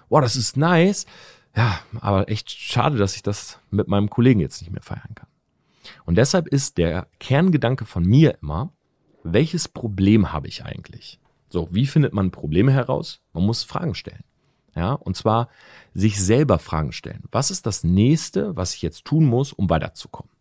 wow, 0.09 0.19
das 0.19 0.35
ist 0.35 0.57
nice. 0.57 1.05
Ja, 1.55 1.79
aber 2.01 2.29
echt 2.29 2.49
schade, 2.49 2.97
dass 2.97 3.15
ich 3.15 3.21
das 3.21 3.59
mit 3.69 3.87
meinem 3.87 4.09
Kollegen 4.09 4.39
jetzt 4.39 4.61
nicht 4.61 4.71
mehr 4.71 4.81
feiern 4.81 5.13
kann. 5.13 5.29
Und 6.05 6.17
deshalb 6.17 6.47
ist 6.47 6.79
der 6.79 7.07
Kerngedanke 7.19 7.85
von 7.85 8.03
mir 8.03 8.39
immer, 8.41 8.73
welches 9.23 9.67
Problem 9.67 10.33
habe 10.33 10.47
ich 10.47 10.65
eigentlich? 10.65 11.19
So, 11.49 11.67
wie 11.71 11.85
findet 11.85 12.13
man 12.13 12.31
Probleme 12.31 12.71
heraus? 12.71 13.21
Man 13.33 13.45
muss 13.45 13.63
Fragen 13.63 13.95
stellen. 13.95 14.23
Ja, 14.75 14.93
und 14.93 15.17
zwar 15.17 15.49
sich 15.93 16.21
selber 16.21 16.59
Fragen 16.59 16.91
stellen. 16.91 17.23
Was 17.31 17.49
ist 17.49 17.65
das 17.65 17.83
nächste, 17.83 18.55
was 18.55 18.75
ich 18.75 18.83
jetzt 18.83 19.05
tun 19.05 19.25
muss, 19.25 19.51
um 19.51 19.69
weiterzukommen? 19.69 20.31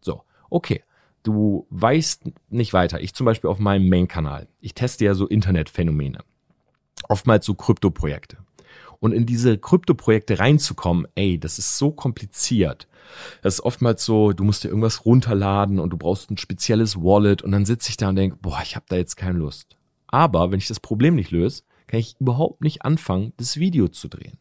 So, 0.00 0.22
okay. 0.50 0.82
Du 1.22 1.66
weißt 1.70 2.30
nicht 2.50 2.72
weiter. 2.72 3.00
Ich 3.00 3.14
zum 3.14 3.24
Beispiel 3.24 3.50
auf 3.50 3.58
meinem 3.58 3.88
Main-Kanal. 3.88 4.46
Ich 4.60 4.74
teste 4.74 5.04
ja 5.04 5.14
so 5.14 5.26
Internetphänomene. 5.26 6.18
Oftmals 7.08 7.46
so 7.46 7.54
Kryptoprojekte. 7.54 8.36
Und 9.00 9.12
in 9.12 9.26
diese 9.26 9.58
Kryptoprojekte 9.58 10.38
reinzukommen, 10.38 11.08
ey, 11.14 11.38
das 11.38 11.58
ist 11.58 11.78
so 11.78 11.90
kompliziert. 11.90 12.86
Das 13.42 13.54
ist 13.54 13.60
oftmals 13.60 14.04
so, 14.04 14.32
du 14.32 14.44
musst 14.44 14.62
dir 14.62 14.68
irgendwas 14.68 15.04
runterladen 15.04 15.80
und 15.80 15.90
du 15.90 15.96
brauchst 15.96 16.30
ein 16.30 16.38
spezielles 16.38 16.96
Wallet 16.96 17.42
und 17.42 17.52
dann 17.52 17.64
sitze 17.64 17.90
ich 17.90 17.96
da 17.96 18.10
und 18.10 18.16
denke, 18.16 18.36
boah, 18.40 18.60
ich 18.62 18.76
habe 18.76 18.86
da 18.88 18.96
jetzt 18.96 19.16
keine 19.16 19.38
Lust. 19.38 19.76
Aber 20.16 20.50
wenn 20.50 20.58
ich 20.58 20.66
das 20.66 20.80
Problem 20.80 21.14
nicht 21.14 21.30
löse, 21.30 21.64
kann 21.86 22.00
ich 22.00 22.16
überhaupt 22.18 22.62
nicht 22.62 22.86
anfangen, 22.86 23.34
das 23.36 23.58
Video 23.58 23.88
zu 23.88 24.08
drehen. 24.08 24.38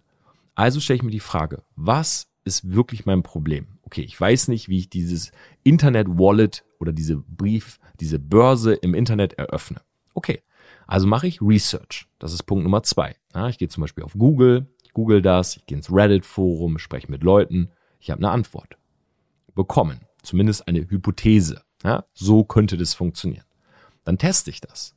Also 0.55 0.79
stelle 0.79 0.96
ich 0.96 1.03
mir 1.03 1.12
die 1.12 1.20
Frage, 1.20 1.63
was 1.75 2.29
ist 2.46 2.72
wirklich 2.72 3.05
mein 3.05 3.24
Problem? 3.24 3.67
Okay, 3.82 4.00
ich 4.00 4.17
weiß 4.17 4.48
nicht, 4.48 4.70
wie 4.70 4.79
ich 4.79 4.89
dieses 4.89 5.34
Internet-Wallet 5.63 6.63
oder 6.79 6.94
diese 6.94 7.17
Brief, 7.17 7.77
diese 8.00 8.20
Börse 8.20 8.74
im 8.74 8.94
Internet 8.94 9.34
eröffne. 9.34 9.82
Okay, 10.13 10.44
also 10.88 11.08
mache 11.08 11.27
ich 11.27 11.41
Research. 11.41 12.08
Das 12.20 12.32
ist 12.32 12.44
Punkt 12.44 12.63
Nummer 12.63 12.84
zwei. 12.84 13.17
Ja, 13.34 13.50
ich 13.50 13.58
gehe 13.58 13.67
zum 13.67 13.82
Beispiel 13.82 14.05
auf 14.05 14.13
Google, 14.13 14.74
ich 14.86 14.94
google 14.94 15.22
das, 15.22 15.58
ich 15.58 15.65
gehe 15.65 15.77
ins 15.77 15.91
Reddit-Forum, 15.91 16.77
spreche 16.77 17.12
mit 17.12 17.22
Leuten, 17.22 17.70
ich 18.00 18.12
habe 18.12 18.20
eine 18.20 18.32
Antwort 18.32 18.77
bekommen, 19.55 20.00
zumindest 20.24 20.70
eine 20.70 20.89
Hypothese. 20.89 21.63
Ja, 21.84 22.05
so 22.13 22.46
könnte 22.46 22.77
das 22.77 22.94
funktionieren. 22.94 23.44
Dann 24.05 24.17
teste 24.17 24.50
ich 24.51 24.62
das. 24.62 24.95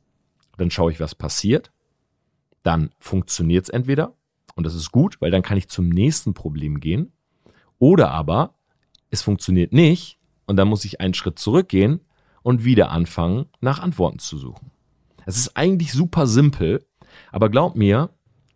Dann 0.59 0.71
schaue 0.71 0.91
ich, 0.91 0.99
was 0.99 1.15
passiert. 1.15 1.71
Dann 2.63 2.91
funktioniert 2.99 3.65
es 3.65 3.69
entweder 3.69 4.13
und 4.55 4.65
das 4.65 4.75
ist 4.75 4.91
gut, 4.91 5.21
weil 5.21 5.31
dann 5.31 5.41
kann 5.41 5.57
ich 5.57 5.69
zum 5.69 5.87
nächsten 5.87 6.33
Problem 6.33 6.79
gehen. 6.81 7.13
Oder 7.79 8.11
aber 8.11 8.55
es 9.09 9.21
funktioniert 9.21 9.71
nicht 9.71 10.19
und 10.45 10.57
dann 10.57 10.67
muss 10.67 10.83
ich 10.83 10.99
einen 10.99 11.13
Schritt 11.13 11.39
zurückgehen 11.39 12.01
und 12.43 12.65
wieder 12.65 12.91
anfangen, 12.91 13.45
nach 13.61 13.79
Antworten 13.79 14.19
zu 14.19 14.37
suchen. 14.37 14.71
Es 15.25 15.37
ist 15.37 15.55
eigentlich 15.55 15.93
super 15.93 16.27
simpel, 16.27 16.85
aber 17.31 17.49
glaub 17.49 17.75
mir, 17.75 18.09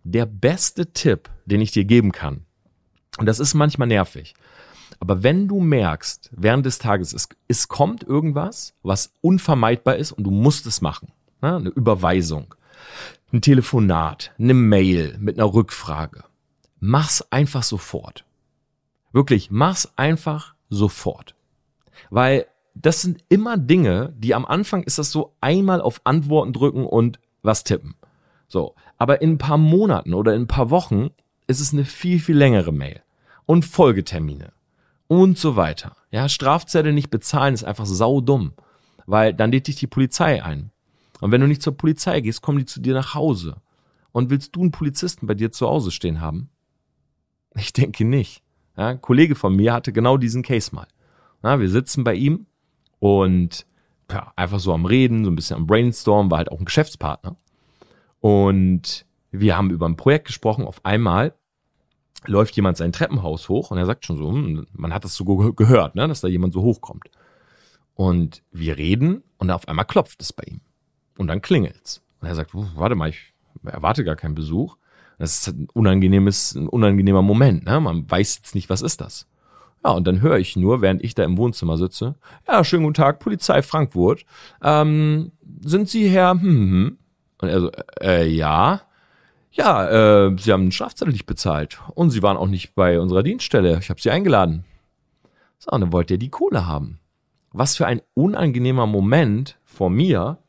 der 0.03 0.25
beste 0.25 0.91
Tipp, 0.91 1.29
den 1.45 1.61
ich 1.61 1.71
dir 1.71 1.85
geben 1.85 2.11
kann, 2.11 2.45
und 3.17 3.25
das 3.27 3.39
ist 3.39 3.53
manchmal 3.53 3.87
nervig, 3.87 4.33
aber 4.99 5.23
wenn 5.23 5.47
du 5.47 5.59
merkst, 5.59 6.31
während 6.35 6.65
des 6.65 6.79
Tages, 6.79 7.13
es, 7.13 7.29
es 7.47 7.67
kommt 7.67 8.03
irgendwas, 8.03 8.73
was 8.83 9.13
unvermeidbar 9.21 9.95
ist 9.95 10.11
und 10.11 10.23
du 10.23 10.31
musst 10.31 10.65
es 10.65 10.81
machen, 10.81 11.11
ne? 11.43 11.57
eine 11.57 11.69
Überweisung, 11.69 12.55
ein 13.31 13.41
Telefonat, 13.41 14.31
eine 14.39 14.53
Mail 14.53 15.17
mit 15.19 15.37
einer 15.37 15.53
Rückfrage, 15.53 16.23
mach's 16.79 17.23
einfach 17.31 17.63
sofort. 17.63 18.25
Wirklich, 19.11 19.51
mach's 19.51 19.93
einfach 19.95 20.55
sofort. 20.69 21.35
Weil 22.09 22.47
das 22.75 23.01
sind 23.01 23.23
immer 23.29 23.57
Dinge, 23.57 24.13
die 24.17 24.33
am 24.33 24.45
Anfang 24.45 24.83
ist 24.83 24.97
das 24.97 25.11
so 25.11 25.35
einmal 25.41 25.81
auf 25.81 26.01
Antworten 26.05 26.53
drücken 26.53 26.85
und 26.85 27.19
was 27.43 27.63
tippen. 27.63 27.95
So. 28.47 28.75
Aber 28.97 29.21
in 29.21 29.31
ein 29.31 29.37
paar 29.37 29.57
Monaten 29.57 30.13
oder 30.13 30.33
in 30.33 30.43
ein 30.43 30.47
paar 30.47 30.69
Wochen 30.69 31.09
ist 31.47 31.59
es 31.59 31.73
eine 31.73 31.85
viel, 31.85 32.19
viel 32.19 32.37
längere 32.37 32.71
Mail. 32.71 33.01
Und 33.45 33.65
Folgetermine. 33.65 34.53
Und 35.07 35.37
so 35.37 35.55
weiter. 35.55 35.95
Ja, 36.11 36.29
Strafzettel 36.29 36.93
nicht 36.93 37.09
bezahlen 37.09 37.53
ist 37.53 37.63
einfach 37.63 37.85
saudumm. 37.85 38.53
Weil 39.05 39.33
dann 39.33 39.51
lädt 39.51 39.67
dich 39.67 39.75
die 39.75 39.87
Polizei 39.87 40.43
ein. 40.43 40.71
Und 41.21 41.31
wenn 41.31 41.41
du 41.41 41.47
nicht 41.47 41.61
zur 41.61 41.77
Polizei 41.77 42.21
gehst, 42.21 42.41
kommen 42.41 42.59
die 42.59 42.65
zu 42.65 42.81
dir 42.81 42.93
nach 42.93 43.13
Hause. 43.13 43.57
Und 44.11 44.29
willst 44.29 44.55
du 44.55 44.61
einen 44.61 44.71
Polizisten 44.71 45.27
bei 45.27 45.33
dir 45.33 45.51
zu 45.51 45.67
Hause 45.67 45.91
stehen 45.91 46.21
haben? 46.21 46.49
Ich 47.55 47.73
denke 47.73 48.05
nicht. 48.05 48.43
Ja, 48.77 48.87
ein 48.87 49.01
Kollege 49.01 49.35
von 49.35 49.55
mir 49.55 49.73
hatte 49.73 49.93
genau 49.93 50.17
diesen 50.17 50.43
Case 50.43 50.73
mal. 50.73 50.87
Ja, 51.43 51.59
wir 51.59 51.69
sitzen 51.69 52.03
bei 52.03 52.15
ihm 52.15 52.47
und 52.99 53.65
ja, 54.11 54.31
einfach 54.35 54.59
so 54.59 54.73
am 54.73 54.85
Reden, 54.85 55.25
so 55.25 55.31
ein 55.31 55.35
bisschen 55.35 55.57
am 55.57 55.67
Brainstorm, 55.67 56.31
war 56.31 56.39
halt 56.39 56.51
auch 56.51 56.59
ein 56.59 56.65
Geschäftspartner. 56.65 57.35
Und 58.19 59.05
wir 59.31 59.57
haben 59.57 59.71
über 59.71 59.87
ein 59.87 59.97
Projekt 59.97 60.27
gesprochen. 60.27 60.65
Auf 60.65 60.85
einmal 60.85 61.33
läuft 62.25 62.55
jemand 62.55 62.77
sein 62.77 62.91
Treppenhaus 62.91 63.49
hoch 63.49 63.71
und 63.71 63.77
er 63.77 63.85
sagt 63.85 64.05
schon 64.05 64.17
so, 64.17 64.31
hm, 64.31 64.67
man 64.71 64.93
hat 64.93 65.03
das 65.03 65.15
so 65.15 65.25
gehört, 65.25 65.95
ne, 65.95 66.07
dass 66.07 66.21
da 66.21 66.27
jemand 66.27 66.53
so 66.53 66.61
hochkommt. 66.61 67.09
Und 67.95 68.43
wir 68.51 68.77
reden 68.77 69.23
und 69.37 69.51
auf 69.51 69.67
einmal 69.67 69.85
klopft 69.85 70.21
es 70.21 70.33
bei 70.33 70.43
ihm. 70.43 70.61
Und 71.17 71.27
dann 71.27 71.41
klingelt's. 71.41 72.01
Und 72.21 72.27
er 72.27 72.35
sagt, 72.35 72.51
warte 72.53 72.95
mal, 72.95 73.09
ich 73.09 73.33
erwarte 73.65 74.03
gar 74.03 74.15
keinen 74.15 74.35
Besuch. 74.35 74.77
Das 75.19 75.39
ist 75.39 75.47
ein 75.49 75.67
unangenehmes, 75.73 76.55
ein 76.55 76.67
unangenehmer 76.67 77.21
Moment, 77.21 77.65
ne? 77.65 77.79
Man 77.79 78.09
weiß 78.09 78.37
jetzt 78.37 78.55
nicht, 78.55 78.69
was 78.69 78.81
ist 78.81 78.99
das. 78.99 79.27
Ja, 79.83 79.91
und 79.91 80.07
dann 80.07 80.21
höre 80.21 80.37
ich 80.37 80.55
nur, 80.55 80.81
während 80.81 81.03
ich 81.03 81.13
da 81.13 81.23
im 81.23 81.37
Wohnzimmer 81.37 81.77
sitze, 81.77 82.15
ja, 82.47 82.63
schönen 82.63 82.83
guten 82.83 82.95
Tag, 82.95 83.19
Polizei 83.19 83.61
Frankfurt. 83.61 84.25
Ähm, 84.61 85.31
sind 85.61 85.89
Sie 85.89 86.09
Herr, 86.09 86.31
hm, 86.31 86.41
hm, 86.41 86.71
hm? 86.71 86.97
Und 87.39 87.49
er 87.49 87.61
so, 87.61 87.71
äh, 88.01 88.27
ja. 88.27 88.81
Ja, 89.51 90.27
äh, 90.27 90.37
Sie 90.37 90.51
haben 90.51 90.61
einen 90.61 90.71
Strafzettel 90.71 91.11
nicht 91.11 91.25
bezahlt. 91.25 91.79
Und 91.93 92.09
Sie 92.09 92.23
waren 92.23 92.37
auch 92.37 92.47
nicht 92.47 92.73
bei 92.75 92.99
unserer 92.99 93.23
Dienststelle. 93.23 93.77
Ich 93.79 93.89
habe 93.89 94.01
Sie 94.01 94.09
eingeladen. 94.09 94.63
So, 95.59 95.71
und 95.71 95.81
dann 95.81 95.93
wollt 95.93 96.09
ihr 96.11 96.17
die 96.17 96.29
Kohle 96.29 96.65
haben. 96.65 96.99
Was 97.51 97.77
für 97.77 97.85
ein 97.85 98.01
unangenehmer 98.15 98.87
Moment 98.87 99.59
vor 99.63 99.89
mir, 99.89 100.39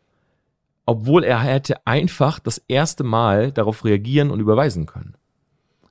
obwohl 0.86 1.24
er 1.24 1.40
hätte 1.40 1.86
einfach 1.86 2.38
das 2.38 2.58
erste 2.68 3.04
Mal 3.04 3.52
darauf 3.52 3.84
reagieren 3.84 4.30
und 4.30 4.40
überweisen 4.40 4.86
können. 4.86 5.16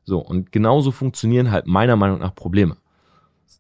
So, 0.04 0.20
und 0.20 0.52
genauso 0.52 0.92
funktionieren 0.92 1.52
halt 1.52 1.66
meiner 1.68 1.96
Meinung 1.96 2.20
nach 2.20 2.36
Probleme. 2.36 2.78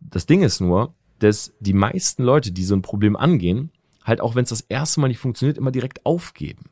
Das 0.01 0.25
Ding 0.25 0.43
ist 0.43 0.59
nur, 0.59 0.93
dass 1.19 1.53
die 1.59 1.73
meisten 1.73 2.23
Leute, 2.23 2.51
die 2.51 2.63
so 2.63 2.75
ein 2.75 2.81
Problem 2.81 3.15
angehen, 3.15 3.71
halt 4.03 4.19
auch 4.19 4.35
wenn 4.35 4.43
es 4.43 4.49
das 4.49 4.61
erste 4.61 4.99
Mal 4.99 5.07
nicht 5.07 5.19
funktioniert, 5.19 5.57
immer 5.57 5.71
direkt 5.71 6.05
aufgeben. 6.05 6.65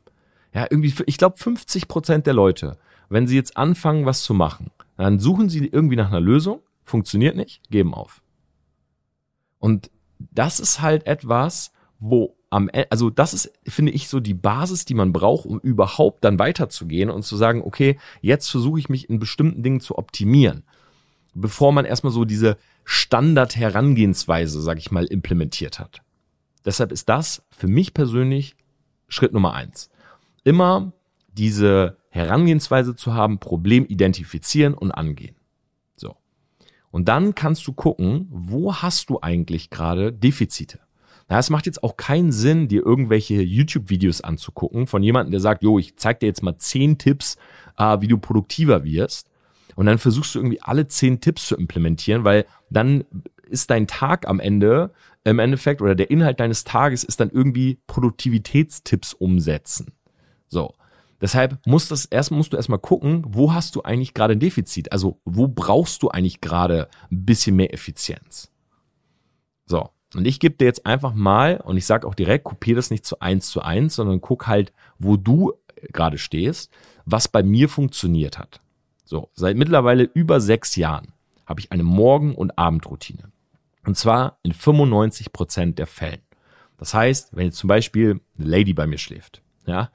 Ja, 0.52 0.66
irgendwie, 0.68 0.92
ich 1.06 1.16
glaube 1.16 1.38
50 1.38 1.88
Prozent 1.88 2.26
der 2.26 2.34
Leute, 2.34 2.76
wenn 3.08 3.26
sie 3.26 3.36
jetzt 3.36 3.56
anfangen, 3.56 4.04
was 4.04 4.22
zu 4.22 4.34
machen, 4.34 4.70
dann 4.96 5.18
suchen 5.18 5.48
sie 5.48 5.66
irgendwie 5.66 5.96
nach 5.96 6.08
einer 6.08 6.20
Lösung, 6.20 6.60
funktioniert 6.84 7.36
nicht, 7.36 7.62
geben 7.70 7.94
auf. 7.94 8.22
Und 9.58 9.90
das 10.18 10.60
ist 10.60 10.80
halt 10.82 11.06
etwas, 11.06 11.72
wo 11.98 12.36
am 12.52 12.68
Ende, 12.68 12.90
also 12.90 13.08
das 13.08 13.32
ist, 13.32 13.50
finde 13.66 13.92
ich, 13.92 14.08
so 14.08 14.20
die 14.20 14.34
Basis, 14.34 14.84
die 14.84 14.94
man 14.94 15.12
braucht, 15.12 15.46
um 15.46 15.58
überhaupt 15.60 16.22
dann 16.22 16.38
weiterzugehen 16.38 17.08
und 17.08 17.22
zu 17.22 17.36
sagen, 17.36 17.62
okay, 17.62 17.98
jetzt 18.20 18.50
versuche 18.50 18.78
ich 18.78 18.90
mich 18.90 19.08
in 19.08 19.18
bestimmten 19.18 19.62
Dingen 19.62 19.80
zu 19.80 19.96
optimieren. 19.96 20.62
Bevor 21.34 21.72
man 21.72 21.86
erstmal 21.86 22.12
so 22.12 22.26
diese 22.26 22.58
Standard-Herangehensweise, 22.84 24.60
sag 24.60 24.78
ich 24.78 24.90
mal, 24.90 25.06
implementiert 25.06 25.78
hat. 25.78 26.02
Deshalb 26.64 26.92
ist 26.92 27.08
das 27.08 27.42
für 27.50 27.68
mich 27.68 27.94
persönlich 27.94 28.54
Schritt 29.08 29.32
Nummer 29.32 29.54
eins. 29.54 29.88
Immer 30.44 30.92
diese 31.32 31.96
Herangehensweise 32.10 32.94
zu 32.94 33.14
haben, 33.14 33.38
Problem 33.38 33.86
identifizieren 33.86 34.74
und 34.74 34.92
angehen. 34.92 35.36
So. 35.96 36.16
Und 36.90 37.08
dann 37.08 37.34
kannst 37.34 37.66
du 37.66 37.72
gucken, 37.72 38.26
wo 38.30 38.74
hast 38.74 39.08
du 39.08 39.20
eigentlich 39.22 39.70
gerade 39.70 40.12
Defizite? 40.12 40.80
Na, 41.28 41.38
es 41.38 41.50
macht 41.50 41.66
jetzt 41.66 41.82
auch 41.82 41.96
keinen 41.96 42.32
Sinn, 42.32 42.68
dir 42.68 42.84
irgendwelche 42.84 43.42
YouTube-Videos 43.42 44.20
anzugucken 44.20 44.86
von 44.86 45.02
jemandem, 45.02 45.32
der 45.32 45.40
sagt, 45.40 45.62
jo, 45.62 45.78
ich 45.78 45.96
zeig 45.96 46.20
dir 46.20 46.26
jetzt 46.26 46.42
mal 46.42 46.58
zehn 46.58 46.98
Tipps, 46.98 47.36
äh, 47.78 48.00
wie 48.00 48.08
du 48.08 48.18
produktiver 48.18 48.84
wirst. 48.84 49.28
Und 49.74 49.86
dann 49.86 49.98
versuchst 49.98 50.34
du 50.34 50.38
irgendwie 50.40 50.60
alle 50.60 50.88
zehn 50.88 51.20
Tipps 51.20 51.48
zu 51.48 51.56
implementieren, 51.56 52.24
weil 52.24 52.44
dann 52.70 53.04
ist 53.48 53.70
dein 53.70 53.86
Tag 53.86 54.28
am 54.28 54.40
Ende 54.40 54.90
im 55.24 55.38
Endeffekt 55.38 55.80
oder 55.80 55.94
der 55.94 56.10
Inhalt 56.10 56.40
deines 56.40 56.64
Tages 56.64 57.04
ist 57.04 57.20
dann 57.20 57.30
irgendwie 57.30 57.78
Produktivitätstipps 57.86 59.14
umsetzen. 59.14 59.92
So. 60.48 60.74
Deshalb 61.20 61.64
muss 61.66 61.86
das 61.86 62.04
erst, 62.06 62.32
musst 62.32 62.52
du 62.52 62.56
erstmal 62.56 62.80
gucken, 62.80 63.24
wo 63.28 63.54
hast 63.54 63.76
du 63.76 63.82
eigentlich 63.82 64.12
gerade 64.12 64.32
ein 64.32 64.40
Defizit? 64.40 64.90
Also, 64.90 65.20
wo 65.24 65.46
brauchst 65.46 66.02
du 66.02 66.08
eigentlich 66.08 66.40
gerade 66.40 66.88
ein 67.12 67.24
bisschen 67.24 67.54
mehr 67.54 67.72
Effizienz? 67.72 68.51
Und 70.14 70.26
ich 70.26 70.40
gebe 70.40 70.56
dir 70.56 70.66
jetzt 70.66 70.84
einfach 70.86 71.14
mal, 71.14 71.60
und 71.60 71.76
ich 71.76 71.86
sage 71.86 72.06
auch 72.06 72.14
direkt, 72.14 72.44
kopiere 72.44 72.76
das 72.76 72.90
nicht 72.90 73.06
zu 73.06 73.20
eins 73.20 73.48
zu 73.48 73.62
eins, 73.62 73.94
sondern 73.94 74.20
guck 74.20 74.46
halt, 74.46 74.72
wo 74.98 75.16
du 75.16 75.54
gerade 75.92 76.18
stehst, 76.18 76.70
was 77.04 77.28
bei 77.28 77.42
mir 77.42 77.68
funktioniert 77.68 78.38
hat. 78.38 78.60
So, 79.04 79.30
seit 79.34 79.56
mittlerweile 79.56 80.04
über 80.04 80.40
sechs 80.40 80.76
Jahren 80.76 81.12
habe 81.46 81.60
ich 81.60 81.72
eine 81.72 81.82
Morgen- 81.82 82.34
und 82.34 82.58
Abendroutine. 82.58 83.32
Und 83.84 83.96
zwar 83.96 84.38
in 84.42 84.52
95 84.52 85.32
Prozent 85.32 85.78
der 85.78 85.86
Fällen. 85.86 86.20
Das 86.78 86.94
heißt, 86.94 87.36
wenn 87.36 87.46
jetzt 87.46 87.58
zum 87.58 87.68
Beispiel 87.68 88.20
eine 88.38 88.48
Lady 88.48 88.74
bei 88.74 88.86
mir 88.86 88.98
schläft, 88.98 89.42
ja, 89.66 89.90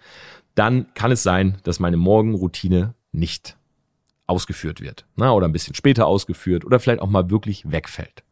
dann 0.56 0.94
kann 0.94 1.12
es 1.12 1.24
sein, 1.24 1.58
dass 1.64 1.80
meine 1.80 1.98
Morgenroutine 1.98 2.96
nicht 3.12 3.58
ausgeführt 4.26 4.82
wird. 4.82 5.06
Na, 5.16 5.32
oder 5.34 5.48
ein 5.48 5.54
bisschen 5.54 5.76
später 5.76 6.08
ausgeführt 6.08 6.66
oder 6.66 6.80
vielleicht 6.80 7.02
auch 7.02 7.10
mal 7.10 7.30
wirklich 7.30 7.72
wegfällt. 7.72 8.24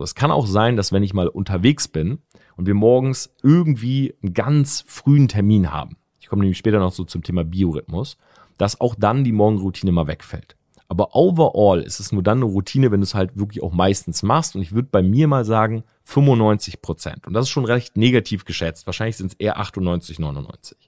So, 0.00 0.04
es 0.04 0.14
kann 0.14 0.30
auch 0.30 0.46
sein, 0.46 0.76
dass 0.76 0.92
wenn 0.92 1.02
ich 1.02 1.12
mal 1.12 1.28
unterwegs 1.28 1.86
bin 1.86 2.20
und 2.56 2.64
wir 2.64 2.72
morgens 2.72 3.34
irgendwie 3.42 4.14
einen 4.22 4.32
ganz 4.32 4.82
frühen 4.86 5.28
Termin 5.28 5.70
haben, 5.70 5.98
ich 6.18 6.28
komme 6.28 6.40
nämlich 6.40 6.56
später 6.56 6.78
noch 6.78 6.94
so 6.94 7.04
zum 7.04 7.22
Thema 7.22 7.44
Biorhythmus, 7.44 8.16
dass 8.56 8.80
auch 8.80 8.94
dann 8.94 9.24
die 9.24 9.32
Morgenroutine 9.32 9.92
mal 9.92 10.06
wegfällt. 10.06 10.56
Aber 10.88 11.14
overall 11.14 11.82
ist 11.82 12.00
es 12.00 12.12
nur 12.12 12.22
dann 12.22 12.38
eine 12.38 12.46
Routine, 12.46 12.90
wenn 12.90 13.02
du 13.02 13.04
es 13.04 13.14
halt 13.14 13.36
wirklich 13.38 13.62
auch 13.62 13.72
meistens 13.72 14.22
machst. 14.22 14.56
Und 14.56 14.62
ich 14.62 14.72
würde 14.72 14.88
bei 14.90 15.02
mir 15.02 15.28
mal 15.28 15.44
sagen 15.44 15.84
95 16.04 16.80
Prozent. 16.80 17.26
Und 17.26 17.34
das 17.34 17.44
ist 17.44 17.50
schon 17.50 17.66
recht 17.66 17.98
negativ 17.98 18.46
geschätzt. 18.46 18.86
Wahrscheinlich 18.86 19.18
sind 19.18 19.32
es 19.32 19.38
eher 19.38 19.58
98, 19.58 20.18
99. 20.18 20.78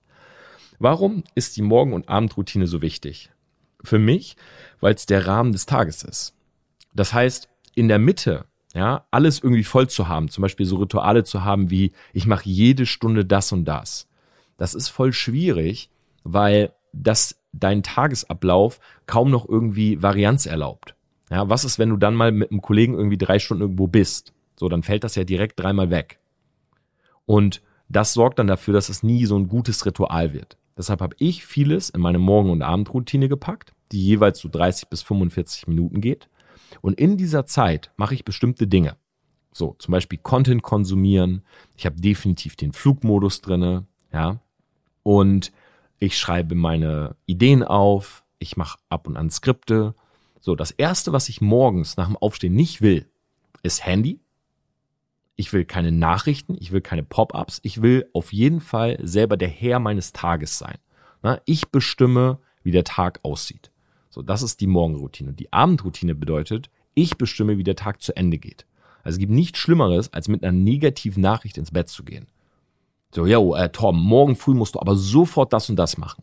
Warum 0.79 1.23
ist 1.35 1.59
die 1.59 1.63
Morgen- 1.63 1.93
und 1.93 2.09
Abendroutine 2.09 2.67
so 2.67 2.81
wichtig? 2.81 3.31
Für 3.85 3.99
mich, 3.99 4.39
weil 4.81 4.95
es 4.95 5.05
der 5.05 5.27
Rahmen 5.27 5.53
des 5.53 5.67
Tages 5.67 6.03
ist. 6.03 6.35
Das 6.95 7.13
heißt, 7.13 7.51
in 7.75 7.89
der 7.89 7.99
Mitte, 7.99 8.47
ja, 8.75 9.05
alles 9.11 9.41
irgendwie 9.43 9.65
voll 9.65 9.89
zu 9.89 10.09
haben, 10.09 10.29
zum 10.29 10.43
Beispiel 10.43 10.67
so 10.67 10.77
Rituale 10.77 11.25
zu 11.25 11.45
haben 11.45 11.71
wie, 11.71 11.93
ich 12.13 12.27
mache 12.27 12.49
jede 12.49 12.87
Stunde 12.87 13.25
das 13.25 13.53
und 13.53 13.65
das. 13.65 14.09
Das 14.57 14.75
ist 14.75 14.89
voll 14.89 15.13
schwierig, 15.13 15.91
weil 16.25 16.73
das 16.93 17.41
dein 17.53 17.83
Tagesablauf 17.83 18.81
kaum 19.07 19.31
noch 19.31 19.49
irgendwie 19.49 20.03
Varianz 20.03 20.47
erlaubt. 20.47 20.95
Ja, 21.31 21.49
was 21.49 21.65
ist, 21.65 21.79
wenn 21.79 21.91
du 21.91 21.97
dann 21.97 22.15
mal 22.15 22.33
mit 22.33 22.51
einem 22.51 22.63
Kollegen 22.63 22.95
irgendwie 22.95 23.19
drei 23.19 23.39
Stunden 23.39 23.63
irgendwo 23.63 23.87
bist? 23.87 24.33
So, 24.57 24.69
dann 24.69 24.83
fällt 24.83 25.05
das 25.05 25.15
ja 25.15 25.25
direkt 25.25 25.59
dreimal 25.59 25.91
weg. 25.91 26.19
Und 27.27 27.63
das 27.89 28.13
sorgt 28.15 28.39
dann 28.39 28.47
dafür, 28.47 28.75
dass 28.75 28.89
es 28.89 29.03
nie 29.03 29.27
so 29.27 29.37
ein 29.37 29.49
gutes 29.49 29.85
Ritual 29.85 30.33
wird. 30.33 30.57
Deshalb 30.77 31.01
habe 31.01 31.17
ich 31.19 31.45
vieles 31.45 31.91
in 31.91 32.01
meine 32.01 32.19
Morgen- 32.19 32.51
und 32.51 32.63
Abendroutine 32.63 33.29
gepackt, 33.29 33.73
die 33.93 34.03
jeweils 34.03 34.39
so 34.39 34.49
30 34.49 34.89
bis 34.89 35.03
45 35.03 35.69
Minuten 35.69 36.01
geht. 36.01 36.29
Und 36.81 36.99
in 36.99 37.17
dieser 37.17 37.47
Zeit 37.47 37.91
mache 37.97 38.15
ich 38.15 38.25
bestimmte 38.25 38.67
Dinge. 38.67 38.97
So, 39.53 39.77
zum 39.79 39.93
Beispiel 39.93 40.19
Content 40.19 40.63
konsumieren. 40.63 41.43
Ich 41.77 41.85
habe 41.85 42.01
definitiv 42.01 42.57
den 42.57 42.73
Flugmodus 42.73 43.41
drinne, 43.43 43.87
ja. 44.13 44.41
Und 45.03 45.53
ich 45.99 46.19
schreibe 46.19 46.55
meine 46.55 47.17
Ideen 47.27 47.63
auf. 47.63 48.25
Ich 48.39 48.57
mache 48.57 48.79
ab 48.89 49.07
und 49.07 49.17
an 49.17 49.31
Skripte. 49.31 49.95
So, 50.41 50.57
das 50.57 50.71
erste, 50.71 51.13
was 51.13 51.29
ich 51.29 51.41
morgens 51.41 51.97
nach 51.97 52.07
dem 52.07 52.17
Aufstehen 52.17 52.55
nicht 52.55 52.83
will, 52.83 53.09
ist 53.63 53.85
Handy. 53.85 54.21
Ich 55.37 55.53
will 55.53 55.65
keine 55.65 55.93
Nachrichten, 55.93 56.57
ich 56.59 56.73
will 56.73 56.81
keine 56.81 57.03
Pop-ups. 57.03 57.61
Ich 57.63 57.83
will 57.83 58.09
auf 58.13 58.33
jeden 58.33 58.61
Fall 58.61 58.99
selber 59.03 59.37
der 59.37 59.49
Herr 59.49 59.79
meines 59.79 60.13
Tages 60.13 60.59
sein. 60.59 60.79
ich 61.47 61.69
bestimme, 61.69 62.39
wie 62.63 62.73
der 62.73 62.85
Tag 62.85 63.21
aussieht. 63.23 63.72
So, 64.13 64.21
das 64.21 64.43
ist 64.43 64.61
die 64.61 64.67
Morgenroutine. 64.67 65.33
Die 65.33 65.51
Abendroutine 65.55 66.15
bedeutet, 66.15 66.69
ich 66.93 67.17
bestimme, 67.17 67.57
wie 67.57 67.65
der 67.65 67.77
Tag 67.77 68.03
zu 68.03 68.15
Ende 68.15 68.37
geht. 68.37 68.67
Also 69.03 69.17
es 69.17 69.19
gibt 69.19 69.33
nichts 69.33 69.59
Schlimmeres, 69.59 70.13
als 70.13 70.29
mit 70.29 70.45
einer 70.45 70.53
negativen 70.53 71.23
Nachricht 71.23 71.57
ins 71.57 71.71
Bett 71.71 71.89
zu 71.89 72.05
gehen. 72.05 72.27
So, 73.15 73.27
yo, 73.27 73.55
äh, 73.55 73.71
Tom, 73.71 73.99
morgen 73.99 74.37
früh 74.37 74.53
musst 74.53 74.75
du 74.75 74.81
aber 74.81 74.97
sofort 74.97 75.55
das 75.55 75.71
und 75.71 75.77
das 75.77 75.97
machen. 75.97 76.23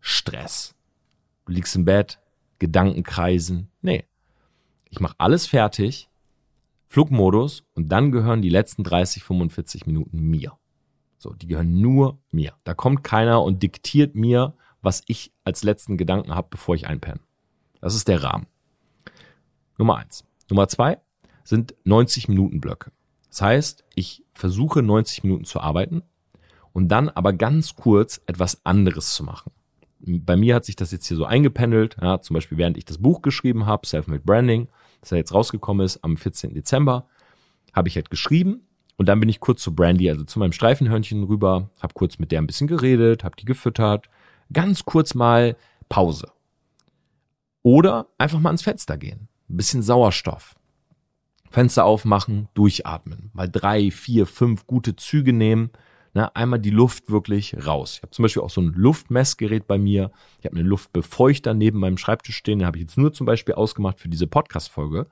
Stress. 0.00 0.74
Du 1.46 1.52
liegst 1.52 1.76
im 1.76 1.84
Bett, 1.84 2.18
Gedanken 2.58 3.04
kreisen. 3.04 3.70
Nee. 3.82 4.04
Ich 4.90 4.98
mache 4.98 5.14
alles 5.18 5.46
fertig, 5.46 6.08
Flugmodus 6.88 7.62
und 7.74 7.92
dann 7.92 8.10
gehören 8.10 8.42
die 8.42 8.48
letzten 8.48 8.82
30, 8.82 9.22
45 9.22 9.86
Minuten 9.86 10.18
mir. 10.18 10.58
So, 11.18 11.34
die 11.34 11.46
gehören 11.46 11.80
nur 11.80 12.18
mir. 12.32 12.54
Da 12.64 12.74
kommt 12.74 13.04
keiner 13.04 13.44
und 13.44 13.62
diktiert 13.62 14.16
mir, 14.16 14.54
was 14.82 15.02
ich 15.06 15.32
als 15.44 15.62
letzten 15.62 15.96
Gedanken 15.96 16.34
habe, 16.34 16.48
bevor 16.50 16.74
ich 16.74 16.88
einpenne. 16.88 17.20
Das 17.80 17.94
ist 17.94 18.08
der 18.08 18.22
Rahmen. 18.22 18.46
Nummer 19.78 19.96
eins. 19.96 20.24
Nummer 20.50 20.68
zwei 20.68 20.98
sind 21.44 21.74
90 21.84 22.28
Minuten 22.28 22.60
Blöcke. 22.60 22.90
Das 23.28 23.42
heißt, 23.42 23.84
ich 23.94 24.24
versuche 24.34 24.82
90 24.82 25.24
Minuten 25.24 25.44
zu 25.44 25.60
arbeiten 25.60 26.02
und 26.72 26.88
dann 26.88 27.08
aber 27.08 27.32
ganz 27.32 27.74
kurz 27.74 28.20
etwas 28.26 28.64
anderes 28.64 29.14
zu 29.14 29.24
machen. 29.24 29.52
Bei 30.00 30.36
mir 30.36 30.54
hat 30.54 30.64
sich 30.64 30.76
das 30.76 30.92
jetzt 30.92 31.06
hier 31.06 31.16
so 31.16 31.24
eingependelt, 31.24 31.96
ja, 32.00 32.20
zum 32.20 32.34
Beispiel 32.34 32.58
während 32.58 32.76
ich 32.76 32.84
das 32.84 32.98
Buch 32.98 33.20
geschrieben 33.22 33.66
habe, 33.66 33.86
Self-Made 33.86 34.22
Branding, 34.24 34.68
das 35.00 35.10
ja 35.10 35.16
jetzt 35.16 35.34
rausgekommen 35.34 35.84
ist 35.84 36.04
am 36.04 36.16
14. 36.16 36.54
Dezember, 36.54 37.06
habe 37.72 37.88
ich 37.88 37.96
halt 37.96 38.10
geschrieben 38.10 38.62
und 38.96 39.08
dann 39.08 39.20
bin 39.20 39.28
ich 39.28 39.40
kurz 39.40 39.62
zu 39.62 39.74
Brandy, 39.74 40.08
also 40.08 40.24
zu 40.24 40.38
meinem 40.38 40.52
Streifenhörnchen 40.52 41.24
rüber, 41.24 41.70
habe 41.80 41.94
kurz 41.94 42.18
mit 42.18 42.30
der 42.30 42.40
ein 42.40 42.46
bisschen 42.46 42.68
geredet, 42.68 43.24
habe 43.24 43.36
die 43.36 43.44
gefüttert, 43.44 44.08
ganz 44.52 44.84
kurz 44.84 45.14
mal 45.14 45.56
Pause. 45.88 46.28
Oder 47.62 48.06
einfach 48.18 48.40
mal 48.40 48.50
ans 48.50 48.62
Fenster 48.62 48.96
gehen. 48.96 49.28
Ein 49.48 49.56
bisschen 49.56 49.82
Sauerstoff. 49.82 50.54
Fenster 51.50 51.84
aufmachen, 51.84 52.48
durchatmen. 52.54 53.30
Mal 53.32 53.48
drei, 53.48 53.90
vier, 53.90 54.26
fünf 54.26 54.66
gute 54.66 54.96
Züge 54.96 55.32
nehmen. 55.32 55.70
Ne, 56.14 56.34
einmal 56.34 56.58
die 56.58 56.70
Luft 56.70 57.10
wirklich 57.10 57.54
raus. 57.66 57.96
Ich 57.96 58.02
habe 58.02 58.10
zum 58.10 58.22
Beispiel 58.22 58.42
auch 58.42 58.50
so 58.50 58.60
ein 58.60 58.72
Luftmessgerät 58.74 59.66
bei 59.66 59.78
mir. 59.78 60.10
Ich 60.40 60.46
habe 60.46 60.56
einen 60.56 60.66
Luftbefeuchter 60.66 61.54
neben 61.54 61.78
meinem 61.78 61.98
Schreibtisch 61.98 62.36
stehen. 62.36 62.60
Den 62.60 62.66
habe 62.66 62.78
ich 62.78 62.84
jetzt 62.84 62.98
nur 62.98 63.12
zum 63.12 63.26
Beispiel 63.26 63.54
ausgemacht 63.54 64.00
für 64.00 64.08
diese 64.08 64.26
Podcast-Folge. 64.26 65.06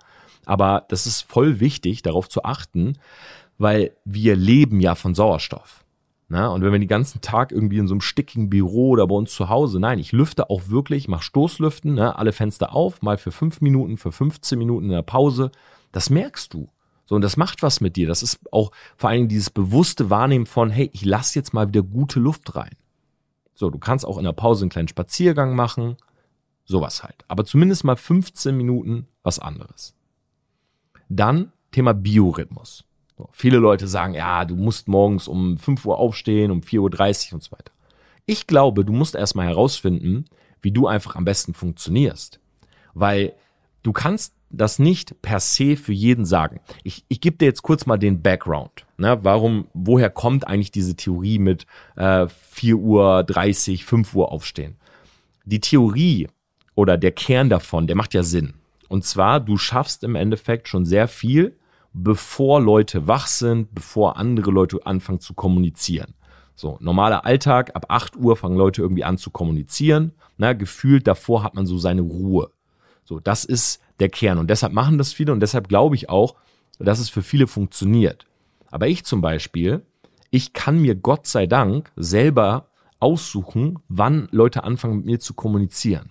Aber 0.44 0.84
das 0.88 1.06
ist 1.06 1.22
voll 1.22 1.60
wichtig, 1.60 2.02
darauf 2.02 2.28
zu 2.28 2.44
achten, 2.44 2.98
weil 3.58 3.96
wir 4.04 4.36
leben 4.36 4.80
ja 4.80 4.94
von 4.94 5.14
Sauerstoff. 5.14 5.85
Na, 6.28 6.48
und 6.48 6.62
wenn 6.62 6.72
wir 6.72 6.78
den 6.80 6.88
ganzen 6.88 7.20
Tag 7.20 7.52
irgendwie 7.52 7.78
in 7.78 7.86
so 7.86 7.94
einem 7.94 8.00
stickigen 8.00 8.50
Büro 8.50 8.90
oder 8.90 9.06
bei 9.06 9.14
uns 9.14 9.32
zu 9.32 9.48
Hause, 9.48 9.78
nein, 9.78 10.00
ich 10.00 10.10
lüfte 10.10 10.50
auch 10.50 10.68
wirklich, 10.68 11.06
mache 11.06 11.22
Stoßlüften, 11.22 11.94
ne, 11.94 12.16
alle 12.16 12.32
Fenster 12.32 12.74
auf, 12.74 13.00
mal 13.00 13.16
für 13.16 13.30
fünf 13.30 13.60
Minuten, 13.60 13.96
für 13.96 14.10
15 14.10 14.58
Minuten 14.58 14.86
in 14.86 14.92
der 14.92 15.02
Pause. 15.02 15.52
Das 15.92 16.10
merkst 16.10 16.52
du. 16.52 16.68
So, 17.04 17.14
und 17.14 17.22
das 17.22 17.36
macht 17.36 17.62
was 17.62 17.80
mit 17.80 17.94
dir. 17.94 18.08
Das 18.08 18.24
ist 18.24 18.40
auch 18.52 18.72
vor 18.96 19.10
allen 19.10 19.18
Dingen 19.18 19.28
dieses 19.28 19.50
bewusste 19.50 20.10
Wahrnehmen 20.10 20.46
von, 20.46 20.70
hey, 20.70 20.90
ich 20.92 21.04
lass 21.04 21.36
jetzt 21.36 21.54
mal 21.54 21.68
wieder 21.68 21.82
gute 21.82 22.18
Luft 22.18 22.56
rein. 22.56 22.74
So, 23.54 23.70
du 23.70 23.78
kannst 23.78 24.04
auch 24.04 24.18
in 24.18 24.24
der 24.24 24.32
Pause 24.32 24.64
einen 24.64 24.70
kleinen 24.70 24.88
Spaziergang 24.88 25.54
machen. 25.54 25.96
Sowas 26.64 27.04
halt. 27.04 27.24
Aber 27.28 27.44
zumindest 27.44 27.84
mal 27.84 27.94
15 27.94 28.56
Minuten 28.56 29.06
was 29.22 29.38
anderes. 29.38 29.94
Dann 31.08 31.52
Thema 31.70 31.94
Biorhythmus. 31.94 32.84
So, 33.16 33.28
viele 33.32 33.58
Leute 33.58 33.88
sagen, 33.88 34.14
ja, 34.14 34.44
du 34.44 34.56
musst 34.56 34.88
morgens 34.88 35.26
um 35.26 35.56
5 35.58 35.86
Uhr 35.86 35.98
aufstehen, 35.98 36.50
um 36.50 36.60
4.30 36.60 37.28
Uhr 37.28 37.34
und 37.34 37.42
so 37.42 37.52
weiter. 37.52 37.72
Ich 38.26 38.46
glaube, 38.46 38.84
du 38.84 38.92
musst 38.92 39.14
erstmal 39.14 39.46
herausfinden, 39.46 40.26
wie 40.60 40.72
du 40.72 40.86
einfach 40.86 41.16
am 41.16 41.24
besten 41.24 41.54
funktionierst. 41.54 42.40
Weil 42.92 43.34
du 43.82 43.92
kannst 43.92 44.34
das 44.50 44.78
nicht 44.78 45.20
per 45.22 45.40
se 45.40 45.76
für 45.76 45.92
jeden 45.92 46.24
sagen. 46.24 46.60
Ich, 46.82 47.04
ich 47.08 47.20
gebe 47.20 47.36
dir 47.36 47.46
jetzt 47.46 47.62
kurz 47.62 47.86
mal 47.86 47.98
den 47.98 48.22
Background. 48.22 48.86
Ne? 48.96 49.18
Warum, 49.22 49.68
woher 49.74 50.10
kommt 50.10 50.46
eigentlich 50.46 50.70
diese 50.70 50.96
Theorie 50.96 51.38
mit 51.38 51.66
äh, 51.96 52.26
4 52.28 52.76
Uhr 52.76 53.24
30, 53.24 53.84
5 53.84 54.14
Uhr 54.14 54.30
aufstehen? 54.30 54.76
Die 55.44 55.60
Theorie 55.60 56.28
oder 56.74 56.96
der 56.96 57.12
Kern 57.12 57.48
davon, 57.48 57.86
der 57.86 57.96
macht 57.96 58.14
ja 58.14 58.22
Sinn. 58.22 58.54
Und 58.88 59.04
zwar, 59.04 59.40
du 59.40 59.56
schaffst 59.56 60.04
im 60.04 60.14
Endeffekt 60.14 60.68
schon 60.68 60.84
sehr 60.84 61.08
viel, 61.08 61.56
bevor 61.98 62.60
Leute 62.60 63.08
wach 63.08 63.26
sind, 63.26 63.74
bevor 63.74 64.18
andere 64.18 64.50
Leute 64.50 64.84
anfangen 64.84 65.20
zu 65.20 65.32
kommunizieren. 65.32 66.14
So, 66.54 66.76
normaler 66.80 67.24
Alltag, 67.24 67.74
ab 67.74 67.86
8 67.88 68.16
Uhr 68.16 68.36
fangen 68.36 68.56
Leute 68.56 68.82
irgendwie 68.82 69.04
an 69.04 69.18
zu 69.18 69.30
kommunizieren. 69.30 70.12
Na, 70.36 70.52
gefühlt 70.52 71.06
davor 71.06 71.42
hat 71.42 71.54
man 71.54 71.66
so 71.66 71.78
seine 71.78 72.02
Ruhe. 72.02 72.50
So, 73.04 73.18
das 73.18 73.44
ist 73.44 73.80
der 73.98 74.10
Kern. 74.10 74.38
Und 74.38 74.50
deshalb 74.50 74.74
machen 74.74 74.98
das 74.98 75.14
viele 75.14 75.32
und 75.32 75.40
deshalb 75.40 75.68
glaube 75.68 75.94
ich 75.94 76.10
auch, 76.10 76.34
dass 76.78 76.98
es 76.98 77.08
für 77.08 77.22
viele 77.22 77.46
funktioniert. 77.46 78.26
Aber 78.70 78.88
ich 78.88 79.04
zum 79.04 79.22
Beispiel, 79.22 79.82
ich 80.30 80.52
kann 80.52 80.80
mir 80.80 80.94
Gott 80.96 81.26
sei 81.26 81.46
Dank 81.46 81.92
selber 81.96 82.68
aussuchen, 83.00 83.78
wann 83.88 84.28
Leute 84.32 84.64
anfangen 84.64 84.98
mit 84.98 85.06
mir 85.06 85.20
zu 85.20 85.32
kommunizieren. 85.32 86.10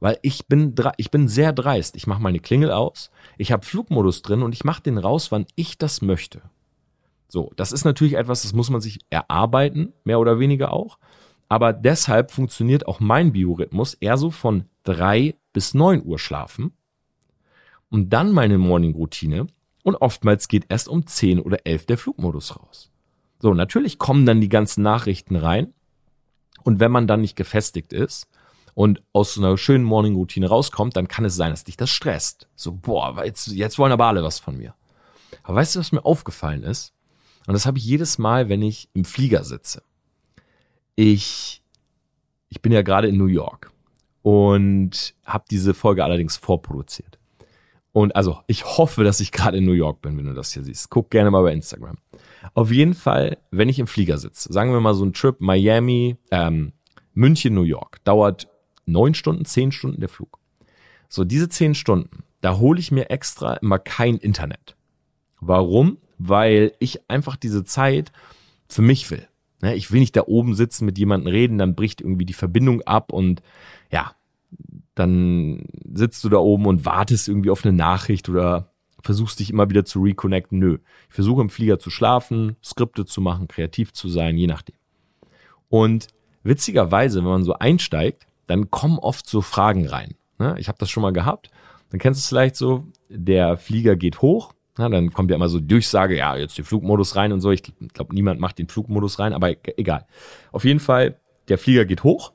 Weil 0.00 0.18
ich 0.22 0.46
bin, 0.46 0.74
ich 0.96 1.10
bin 1.10 1.28
sehr 1.28 1.52
dreist. 1.52 1.96
Ich 1.96 2.06
mache 2.06 2.22
meine 2.22 2.40
Klingel 2.40 2.70
aus, 2.70 3.10
ich 3.38 3.52
habe 3.52 3.64
Flugmodus 3.64 4.22
drin 4.22 4.42
und 4.42 4.52
ich 4.52 4.64
mache 4.64 4.82
den 4.82 4.98
raus, 4.98 5.32
wann 5.32 5.46
ich 5.54 5.78
das 5.78 6.02
möchte. 6.02 6.42
So, 7.28 7.52
das 7.56 7.72
ist 7.72 7.84
natürlich 7.84 8.14
etwas, 8.14 8.42
das 8.42 8.52
muss 8.52 8.70
man 8.70 8.80
sich 8.80 9.00
erarbeiten, 9.10 9.92
mehr 10.04 10.20
oder 10.20 10.38
weniger 10.38 10.72
auch. 10.72 10.98
Aber 11.48 11.72
deshalb 11.72 12.30
funktioniert 12.30 12.86
auch 12.86 13.00
mein 13.00 13.32
Biorhythmus 13.32 13.94
eher 13.94 14.16
so 14.16 14.30
von 14.30 14.64
drei 14.84 15.34
bis 15.52 15.74
neun 15.74 16.04
Uhr 16.04 16.18
schlafen 16.18 16.72
und 17.88 18.10
dann 18.10 18.32
meine 18.32 18.58
Morning-Routine 18.58 19.46
und 19.82 19.96
oftmals 19.96 20.48
geht 20.48 20.66
erst 20.68 20.88
um 20.88 21.06
zehn 21.06 21.40
oder 21.40 21.58
elf 21.64 21.86
der 21.86 21.98
Flugmodus 21.98 22.56
raus. 22.56 22.90
So, 23.38 23.54
natürlich 23.54 23.98
kommen 23.98 24.26
dann 24.26 24.40
die 24.40 24.48
ganzen 24.48 24.82
Nachrichten 24.82 25.36
rein 25.36 25.72
und 26.64 26.80
wenn 26.80 26.90
man 26.90 27.06
dann 27.06 27.20
nicht 27.20 27.36
gefestigt 27.36 27.92
ist, 27.92 28.28
und 28.76 29.02
aus 29.14 29.32
so 29.32 29.40
einer 29.40 29.56
schönen 29.56 29.84
Morning-Routine 29.84 30.48
rauskommt, 30.48 30.98
dann 30.98 31.08
kann 31.08 31.24
es 31.24 31.34
sein, 31.34 31.50
dass 31.50 31.64
dich 31.64 31.78
das 31.78 31.88
stresst. 31.88 32.46
So, 32.56 32.72
boah, 32.72 33.24
jetzt, 33.24 33.46
jetzt 33.46 33.78
wollen 33.78 33.90
aber 33.90 34.04
alle 34.04 34.22
was 34.22 34.38
von 34.38 34.58
mir. 34.58 34.74
Aber 35.44 35.56
weißt 35.56 35.74
du, 35.74 35.80
was 35.80 35.92
mir 35.92 36.04
aufgefallen 36.04 36.62
ist? 36.62 36.92
Und 37.46 37.54
das 37.54 37.64
habe 37.64 37.78
ich 37.78 37.86
jedes 37.86 38.18
Mal, 38.18 38.50
wenn 38.50 38.60
ich 38.60 38.90
im 38.92 39.06
Flieger 39.06 39.44
sitze. 39.44 39.82
Ich, 40.94 41.62
ich 42.50 42.60
bin 42.60 42.70
ja 42.70 42.82
gerade 42.82 43.08
in 43.08 43.16
New 43.16 43.28
York 43.28 43.72
und 44.20 45.14
habe 45.24 45.44
diese 45.50 45.72
Folge 45.72 46.04
allerdings 46.04 46.36
vorproduziert. 46.36 47.18
Und 47.92 48.14
also, 48.14 48.40
ich 48.46 48.66
hoffe, 48.66 49.04
dass 49.04 49.20
ich 49.20 49.32
gerade 49.32 49.56
in 49.56 49.64
New 49.64 49.72
York 49.72 50.02
bin, 50.02 50.18
wenn 50.18 50.26
du 50.26 50.34
das 50.34 50.52
hier 50.52 50.62
siehst. 50.62 50.90
Guck 50.90 51.10
gerne 51.10 51.30
mal 51.30 51.42
bei 51.42 51.54
Instagram. 51.54 51.96
Auf 52.52 52.70
jeden 52.70 52.92
Fall, 52.92 53.38
wenn 53.50 53.70
ich 53.70 53.78
im 53.78 53.86
Flieger 53.86 54.18
sitze, 54.18 54.52
sagen 54.52 54.70
wir 54.70 54.80
mal 54.80 54.92
so 54.92 55.06
ein 55.06 55.14
Trip 55.14 55.40
Miami, 55.40 56.18
ähm, 56.30 56.74
München, 57.14 57.54
New 57.54 57.62
York, 57.62 58.04
dauert 58.04 58.48
neun 58.86 59.14
Stunden, 59.14 59.44
zehn 59.44 59.72
Stunden 59.72 60.00
der 60.00 60.08
Flug. 60.08 60.38
So, 61.08 61.24
diese 61.24 61.48
zehn 61.48 61.74
Stunden, 61.74 62.24
da 62.40 62.58
hole 62.58 62.80
ich 62.80 62.90
mir 62.90 63.10
extra 63.10 63.54
immer 63.54 63.78
kein 63.78 64.16
Internet. 64.16 64.76
Warum? 65.40 65.98
Weil 66.18 66.72
ich 66.78 67.10
einfach 67.10 67.36
diese 67.36 67.64
Zeit 67.64 68.12
für 68.68 68.82
mich 68.82 69.10
will. 69.10 69.28
Ne, 69.62 69.74
ich 69.74 69.90
will 69.90 70.00
nicht 70.00 70.16
da 70.16 70.24
oben 70.26 70.54
sitzen, 70.54 70.84
mit 70.84 70.98
jemandem 70.98 71.32
reden, 71.32 71.58
dann 71.58 71.74
bricht 71.74 72.00
irgendwie 72.00 72.26
die 72.26 72.34
Verbindung 72.34 72.82
ab 72.82 73.12
und 73.12 73.42
ja, 73.90 74.14
dann 74.94 75.66
sitzt 75.94 76.24
du 76.24 76.28
da 76.28 76.38
oben 76.38 76.66
und 76.66 76.84
wartest 76.84 77.28
irgendwie 77.28 77.50
auf 77.50 77.64
eine 77.64 77.74
Nachricht 77.74 78.28
oder 78.28 78.72
versuchst 79.02 79.40
dich 79.40 79.50
immer 79.50 79.70
wieder 79.70 79.84
zu 79.84 80.02
reconnecten. 80.02 80.58
Nö, 80.58 80.78
ich 81.08 81.14
versuche 81.14 81.42
im 81.42 81.50
Flieger 81.50 81.78
zu 81.78 81.90
schlafen, 81.90 82.56
Skripte 82.62 83.06
zu 83.06 83.20
machen, 83.20 83.48
kreativ 83.48 83.92
zu 83.92 84.08
sein, 84.08 84.36
je 84.36 84.46
nachdem. 84.46 84.76
Und 85.68 86.08
witzigerweise, 86.42 87.20
wenn 87.20 87.30
man 87.30 87.44
so 87.44 87.54
einsteigt, 87.54 88.25
dann 88.46 88.70
kommen 88.70 88.98
oft 88.98 89.28
so 89.28 89.40
Fragen 89.40 89.86
rein. 89.88 90.14
Ne? 90.38 90.54
Ich 90.58 90.68
habe 90.68 90.78
das 90.78 90.90
schon 90.90 91.02
mal 91.02 91.12
gehabt. 91.12 91.50
Dann 91.90 92.00
kennst 92.00 92.20
du 92.20 92.22
es 92.22 92.28
vielleicht 92.28 92.56
so, 92.56 92.84
der 93.08 93.56
Flieger 93.56 93.96
geht 93.96 94.22
hoch, 94.22 94.52
na, 94.78 94.88
dann 94.88 95.12
kommt 95.12 95.30
ja 95.30 95.36
immer 95.36 95.48
so 95.48 95.58
Durchsage, 95.58 96.16
ja, 96.16 96.36
jetzt 96.36 96.58
den 96.58 96.64
Flugmodus 96.64 97.16
rein 97.16 97.32
und 97.32 97.40
so. 97.40 97.50
Ich 97.50 97.62
glaube, 97.62 98.14
niemand 98.14 98.40
macht 98.40 98.58
den 98.58 98.68
Flugmodus 98.68 99.18
rein, 99.18 99.32
aber 99.32 99.54
egal. 99.78 100.06
Auf 100.52 100.64
jeden 100.64 100.80
Fall, 100.80 101.18
der 101.48 101.58
Flieger 101.58 101.86
geht 101.86 102.02
hoch 102.02 102.32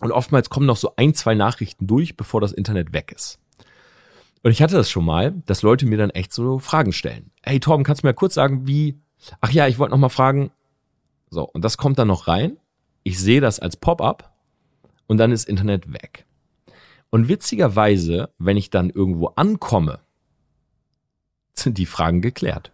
und 0.00 0.12
oftmals 0.12 0.48
kommen 0.48 0.66
noch 0.66 0.76
so 0.76 0.94
ein, 0.96 1.14
zwei 1.14 1.34
Nachrichten 1.34 1.86
durch, 1.86 2.16
bevor 2.16 2.40
das 2.40 2.52
Internet 2.52 2.92
weg 2.92 3.12
ist. 3.14 3.38
Und 4.42 4.50
ich 4.50 4.62
hatte 4.62 4.74
das 4.74 4.90
schon 4.90 5.04
mal, 5.04 5.34
dass 5.46 5.62
Leute 5.62 5.86
mir 5.86 5.98
dann 5.98 6.10
echt 6.10 6.32
so 6.32 6.58
Fragen 6.58 6.92
stellen. 6.92 7.30
Hey 7.42 7.60
Torben, 7.60 7.84
kannst 7.84 8.02
du 8.02 8.06
mir 8.06 8.14
kurz 8.14 8.34
sagen, 8.34 8.66
wie, 8.66 8.98
ach 9.40 9.50
ja, 9.50 9.68
ich 9.68 9.78
wollte 9.78 9.92
noch 9.92 9.98
mal 9.98 10.08
fragen. 10.08 10.50
So, 11.30 11.44
und 11.44 11.64
das 11.64 11.76
kommt 11.76 11.98
dann 11.98 12.08
noch 12.08 12.28
rein. 12.28 12.56
Ich 13.04 13.18
sehe 13.20 13.40
das 13.40 13.60
als 13.60 13.76
Pop-up 13.76 14.31
und 15.12 15.18
dann 15.18 15.30
ist 15.30 15.46
Internet 15.46 15.92
weg. 15.92 16.24
Und 17.10 17.28
witzigerweise, 17.28 18.30
wenn 18.38 18.56
ich 18.56 18.70
dann 18.70 18.88
irgendwo 18.88 19.26
ankomme, 19.26 20.00
sind 21.52 21.76
die 21.76 21.84
Fragen 21.84 22.22
geklärt. 22.22 22.72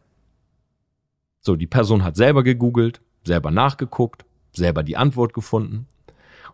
So, 1.41 1.57
die 1.57 1.67
Person 1.67 2.05
hat 2.05 2.15
selber 2.15 2.45
gegoogelt, 2.45 3.01
selber 3.25 3.51
nachgeguckt, 3.51 4.25
selber 4.53 4.85
die 4.85 4.97
Antwort 4.97 5.35
gefunden. 5.35 5.89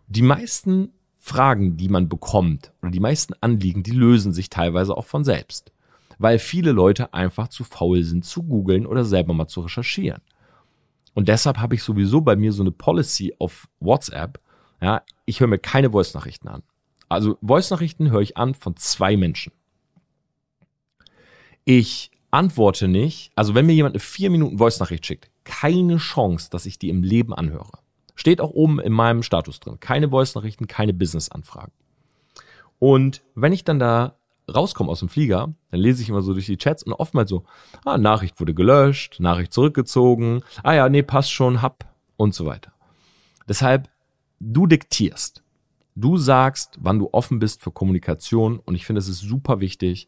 Die 0.07 0.23
meisten 0.23 0.89
Fragen, 1.17 1.77
die 1.77 1.89
man 1.89 2.09
bekommt 2.09 2.73
oder 2.81 2.89
die 2.89 2.99
meisten 2.99 3.35
Anliegen, 3.41 3.83
die 3.83 3.91
lösen 3.91 4.33
sich 4.33 4.49
teilweise 4.49 4.97
auch 4.97 5.05
von 5.05 5.23
selbst, 5.23 5.71
weil 6.17 6.39
viele 6.39 6.71
Leute 6.71 7.13
einfach 7.13 7.49
zu 7.49 7.63
faul 7.63 8.01
sind 8.01 8.25
zu 8.25 8.41
googeln 8.41 8.87
oder 8.87 9.05
selber 9.05 9.35
mal 9.35 9.47
zu 9.47 9.61
recherchieren. 9.61 10.23
Und 11.13 11.27
deshalb 11.27 11.59
habe 11.59 11.75
ich 11.75 11.83
sowieso 11.83 12.21
bei 12.21 12.35
mir 12.35 12.51
so 12.51 12.63
eine 12.63 12.71
Policy 12.71 13.35
auf 13.37 13.67
WhatsApp. 13.79 14.39
Ja, 14.85 15.01
ich 15.25 15.39
höre 15.39 15.47
mir 15.47 15.57
keine 15.57 15.89
Voice-Nachrichten 15.89 16.47
an. 16.47 16.61
Also 17.09 17.39
Voice-Nachrichten 17.41 18.11
höre 18.11 18.21
ich 18.21 18.37
an 18.37 18.53
von 18.53 18.77
zwei 18.77 19.17
Menschen. 19.17 19.51
Ich 21.63 22.11
antworte 22.29 22.87
nicht, 22.87 23.31
also 23.33 23.55
wenn 23.55 23.65
mir 23.65 23.73
jemand 23.73 23.95
eine 23.95 23.99
vier 23.99 24.29
Minuten 24.29 24.59
Voice-Nachricht 24.59 25.03
schickt, 25.03 25.31
keine 25.43 25.97
Chance, 25.97 26.51
dass 26.51 26.67
ich 26.67 26.77
die 26.77 26.89
im 26.89 27.01
Leben 27.01 27.33
anhöre. 27.33 27.79
Steht 28.13 28.39
auch 28.39 28.51
oben 28.51 28.79
in 28.79 28.93
meinem 28.93 29.23
Status 29.23 29.59
drin. 29.59 29.79
Keine 29.79 30.09
Voice-Nachrichten, 30.09 30.67
keine 30.67 30.93
Business-Anfragen. 30.93 31.71
Und 32.77 33.23
wenn 33.33 33.53
ich 33.53 33.63
dann 33.63 33.79
da 33.79 34.19
rauskomme 34.47 34.91
aus 34.91 34.99
dem 34.99 35.09
Flieger, 35.09 35.55
dann 35.71 35.79
lese 35.79 36.03
ich 36.03 36.09
immer 36.09 36.21
so 36.21 36.33
durch 36.33 36.45
die 36.45 36.57
Chats 36.57 36.83
und 36.83 36.93
oftmals 36.93 37.31
so, 37.31 37.43
ah, 37.85 37.97
Nachricht 37.97 38.39
wurde 38.39 38.53
gelöscht, 38.53 39.19
Nachricht 39.19 39.51
zurückgezogen, 39.51 40.43
ah 40.61 40.73
ja, 40.73 40.89
nee, 40.89 41.01
passt 41.01 41.31
schon, 41.31 41.63
hab 41.63 41.91
und 42.17 42.35
so 42.35 42.45
weiter. 42.45 42.71
Deshalb, 43.49 43.89
du 44.45 44.67
diktierst. 44.67 45.43
Du 45.95 46.17
sagst, 46.17 46.77
wann 46.81 46.99
du 46.99 47.09
offen 47.11 47.39
bist 47.39 47.63
für 47.63 47.71
Kommunikation 47.71 48.59
und 48.59 48.75
ich 48.75 48.85
finde, 48.85 48.99
es 48.99 49.07
ist 49.07 49.21
super 49.21 49.59
wichtig 49.59 50.07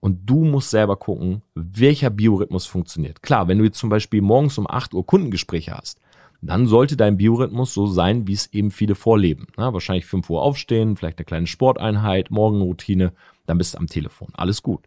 und 0.00 0.28
du 0.28 0.44
musst 0.44 0.70
selber 0.70 0.96
gucken, 0.96 1.42
welcher 1.54 2.10
Biorhythmus 2.10 2.66
funktioniert. 2.66 3.22
Klar, 3.22 3.48
wenn 3.48 3.58
du 3.58 3.64
jetzt 3.64 3.78
zum 3.78 3.88
Beispiel 3.88 4.20
morgens 4.20 4.58
um 4.58 4.68
8 4.68 4.94
Uhr 4.94 5.06
Kundengespräche 5.06 5.72
hast, 5.72 6.00
dann 6.40 6.66
sollte 6.66 6.96
dein 6.96 7.16
Biorhythmus 7.16 7.72
so 7.72 7.86
sein, 7.86 8.26
wie 8.26 8.32
es 8.32 8.52
eben 8.52 8.70
viele 8.70 8.94
vorleben. 8.94 9.46
Na, 9.56 9.72
wahrscheinlich 9.72 10.06
5 10.06 10.28
Uhr 10.30 10.42
aufstehen, 10.42 10.96
vielleicht 10.96 11.18
eine 11.18 11.24
kleine 11.24 11.46
Sporteinheit, 11.46 12.30
Morgenroutine, 12.30 13.12
dann 13.46 13.58
bist 13.58 13.74
du 13.74 13.78
am 13.78 13.86
Telefon. 13.86 14.28
Alles 14.34 14.62
gut. 14.62 14.84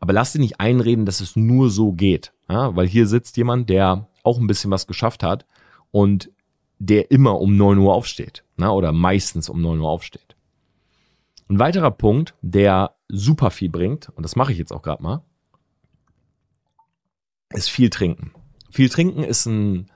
Aber 0.00 0.12
lass 0.12 0.32
dir 0.32 0.40
nicht 0.40 0.60
einreden, 0.60 1.06
dass 1.06 1.20
es 1.20 1.36
nur 1.36 1.70
so 1.70 1.92
geht. 1.92 2.32
Ja, 2.48 2.74
weil 2.74 2.88
hier 2.88 3.06
sitzt 3.06 3.36
jemand, 3.36 3.70
der 3.70 4.08
auch 4.22 4.38
ein 4.38 4.46
bisschen 4.46 4.70
was 4.70 4.86
geschafft 4.86 5.22
hat 5.22 5.46
und 5.92 6.30
der 6.84 7.10
immer 7.10 7.40
um 7.40 7.56
9 7.56 7.78
Uhr 7.78 7.94
aufsteht. 7.94 8.44
Na, 8.56 8.70
oder 8.72 8.92
meistens 8.92 9.48
um 9.48 9.60
9 9.60 9.80
Uhr 9.80 9.88
aufsteht. 9.88 10.36
Ein 11.48 11.58
weiterer 11.58 11.90
Punkt, 11.90 12.34
der 12.42 12.94
super 13.08 13.50
viel 13.50 13.68
bringt, 13.68 14.08
und 14.10 14.22
das 14.22 14.36
mache 14.36 14.52
ich 14.52 14.58
jetzt 14.58 14.72
auch 14.72 14.82
gerade 14.82 15.02
mal, 15.02 15.22
ist 17.50 17.68
viel 17.68 17.90
trinken. 17.90 18.32
Viel 18.70 18.88
trinken 18.88 19.22
ist 19.22 19.46
ein 19.46 19.90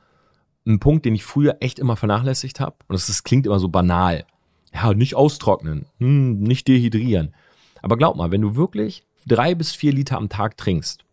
ein 0.66 0.80
Punkt, 0.80 1.04
den 1.04 1.14
ich 1.14 1.24
früher 1.24 1.56
echt 1.60 1.78
immer 1.78 1.96
vernachlässigt 1.96 2.60
habe. 2.60 2.76
Und 2.88 2.94
das, 2.94 3.06
das 3.06 3.24
klingt 3.24 3.46
immer 3.46 3.58
so 3.58 3.68
banal. 3.68 4.26
Ja, 4.74 4.92
nicht 4.92 5.14
austrocknen, 5.14 5.86
hm, 5.98 6.40
nicht 6.40 6.68
dehydrieren. 6.68 7.34
Aber 7.82 7.96
glaub 7.96 8.16
mal, 8.16 8.30
wenn 8.30 8.42
du 8.42 8.56
wirklich 8.56 9.06
drei 9.26 9.54
bis 9.54 9.72
vier 9.72 9.92
Liter 9.92 10.16
am 10.16 10.28
Tag 10.28 10.56
trinkst, 10.56 11.04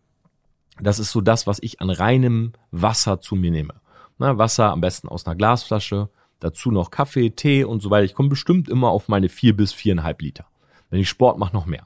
das 0.80 0.98
ist 0.98 1.12
so 1.12 1.20
das, 1.20 1.46
was 1.46 1.60
ich 1.62 1.80
an 1.80 1.88
reinem 1.88 2.52
Wasser 2.72 3.20
zu 3.20 3.36
mir 3.36 3.52
nehme. 3.52 3.74
Na, 4.18 4.38
Wasser 4.38 4.70
am 4.70 4.80
besten 4.80 5.08
aus 5.08 5.26
einer 5.26 5.36
Glasflasche, 5.36 6.08
dazu 6.40 6.70
noch 6.70 6.90
Kaffee, 6.90 7.30
Tee 7.30 7.64
und 7.64 7.80
so 7.80 7.90
weiter. 7.90 8.04
Ich 8.04 8.14
komme 8.14 8.28
bestimmt 8.28 8.68
immer 8.68 8.90
auf 8.90 9.08
meine 9.08 9.28
vier 9.28 9.56
bis 9.56 9.72
viereinhalb 9.72 10.22
Liter. 10.22 10.46
Wenn 10.90 11.00
ich 11.00 11.08
Sport 11.08 11.38
mache, 11.38 11.54
noch 11.54 11.66
mehr. 11.66 11.84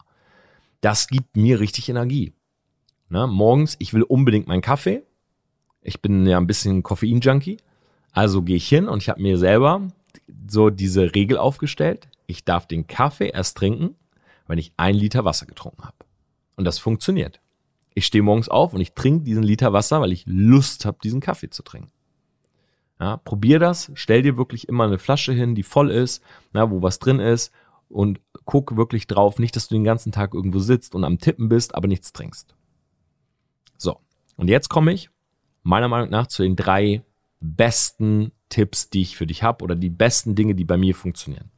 Das 0.81 1.09
gibt 1.09 1.37
mir 1.37 1.61
richtig 1.61 1.89
Energie. 1.89 2.35
Na, 3.09 3.27
morgens, 3.27 3.77
ich 3.79 3.95
will 3.95 4.03
unbedingt 4.03 4.47
meinen 4.47 4.61
Kaffee. 4.61 5.03
Ich 5.81 6.03
bin 6.03 6.27
ja 6.27 6.37
ein 6.37 6.47
bisschen 6.47 6.83
Koffein-Junkie. 6.83 7.57
Also 8.13 8.43
gehe 8.43 8.57
ich 8.57 8.69
hin 8.69 8.89
und 8.89 9.03
ich 9.03 9.09
habe 9.09 9.23
mir 9.23 9.39
selber 9.39 9.89
so 10.47 10.71
diese 10.71 11.15
Regel 11.15 11.39
aufgestellt. 11.39 12.09
Ich 12.27 12.45
darf 12.45 12.67
den 12.67 12.87
Kaffee 12.87 13.31
erst 13.31 13.57
trinken, 13.57 13.95
wenn 14.47 14.59
ich 14.59 14.73
ein 14.77 14.95
Liter 14.95 15.25
Wasser 15.25 15.47
getrunken 15.47 15.85
habe. 15.85 15.97
Und 16.57 16.65
das 16.65 16.79
funktioniert. 16.79 17.41
Ich 17.95 18.07
stehe 18.07 18.23
morgens 18.23 18.49
auf 18.49 18.75
und 18.75 18.81
ich 18.81 18.93
trinke 18.93 19.25
diesen 19.25 19.43
Liter 19.43 19.73
Wasser, 19.73 20.01
weil 20.01 20.13
ich 20.13 20.25
Lust 20.27 20.85
habe, 20.85 20.99
diesen 21.03 21.21
Kaffee 21.21 21.51
zu 21.51 21.63
trinken. 21.63 21.91
Ja, 23.01 23.17
probier 23.17 23.59
das, 23.59 23.93
stell 23.95 24.23
dir 24.23 24.37
wirklich 24.37 24.69
immer 24.69 24.85
eine 24.85 24.99
Flasche 24.99 25.33
hin, 25.33 25.55
die 25.55 25.63
voll 25.63 25.91
ist, 25.91 26.23
na, 26.53 26.71
wo 26.71 26.83
was 26.83 26.99
drin 26.99 27.21
ist 27.21 27.53
und 27.89 28.21
guck 28.45 28.77
wirklich 28.77 29.07
drauf, 29.07 29.39
nicht, 29.39 29.55
dass 29.55 29.69
du 29.69 29.75
den 29.77 29.85
ganzen 29.85 30.11
Tag 30.11 30.35
irgendwo 30.35 30.59
sitzt 30.59 30.95
und 30.95 31.05
am 31.05 31.19
Tippen 31.19 31.49
bist, 31.49 31.75
aber 31.75 31.87
nichts 31.87 32.13
trinkst. 32.13 32.55
So, 33.77 34.01
und 34.37 34.49
jetzt 34.49 34.69
komme 34.69 34.93
ich 34.93 35.11
meiner 35.63 35.89
Meinung 35.89 36.11
nach 36.11 36.27
zu 36.27 36.43
den 36.43 36.57
drei 36.57 37.05
besten 37.41 38.33
Tipps, 38.49 38.91
die 38.91 39.03
ich 39.03 39.17
für 39.17 39.27
dich 39.27 39.43
habe 39.43 39.63
oder 39.63 39.77
die 39.77 39.91
besten 39.91 40.35
Dinge, 40.35 40.55
die 40.55 40.65
bei 40.65 40.77
mir 40.77 40.95
funktionieren. 40.95 41.51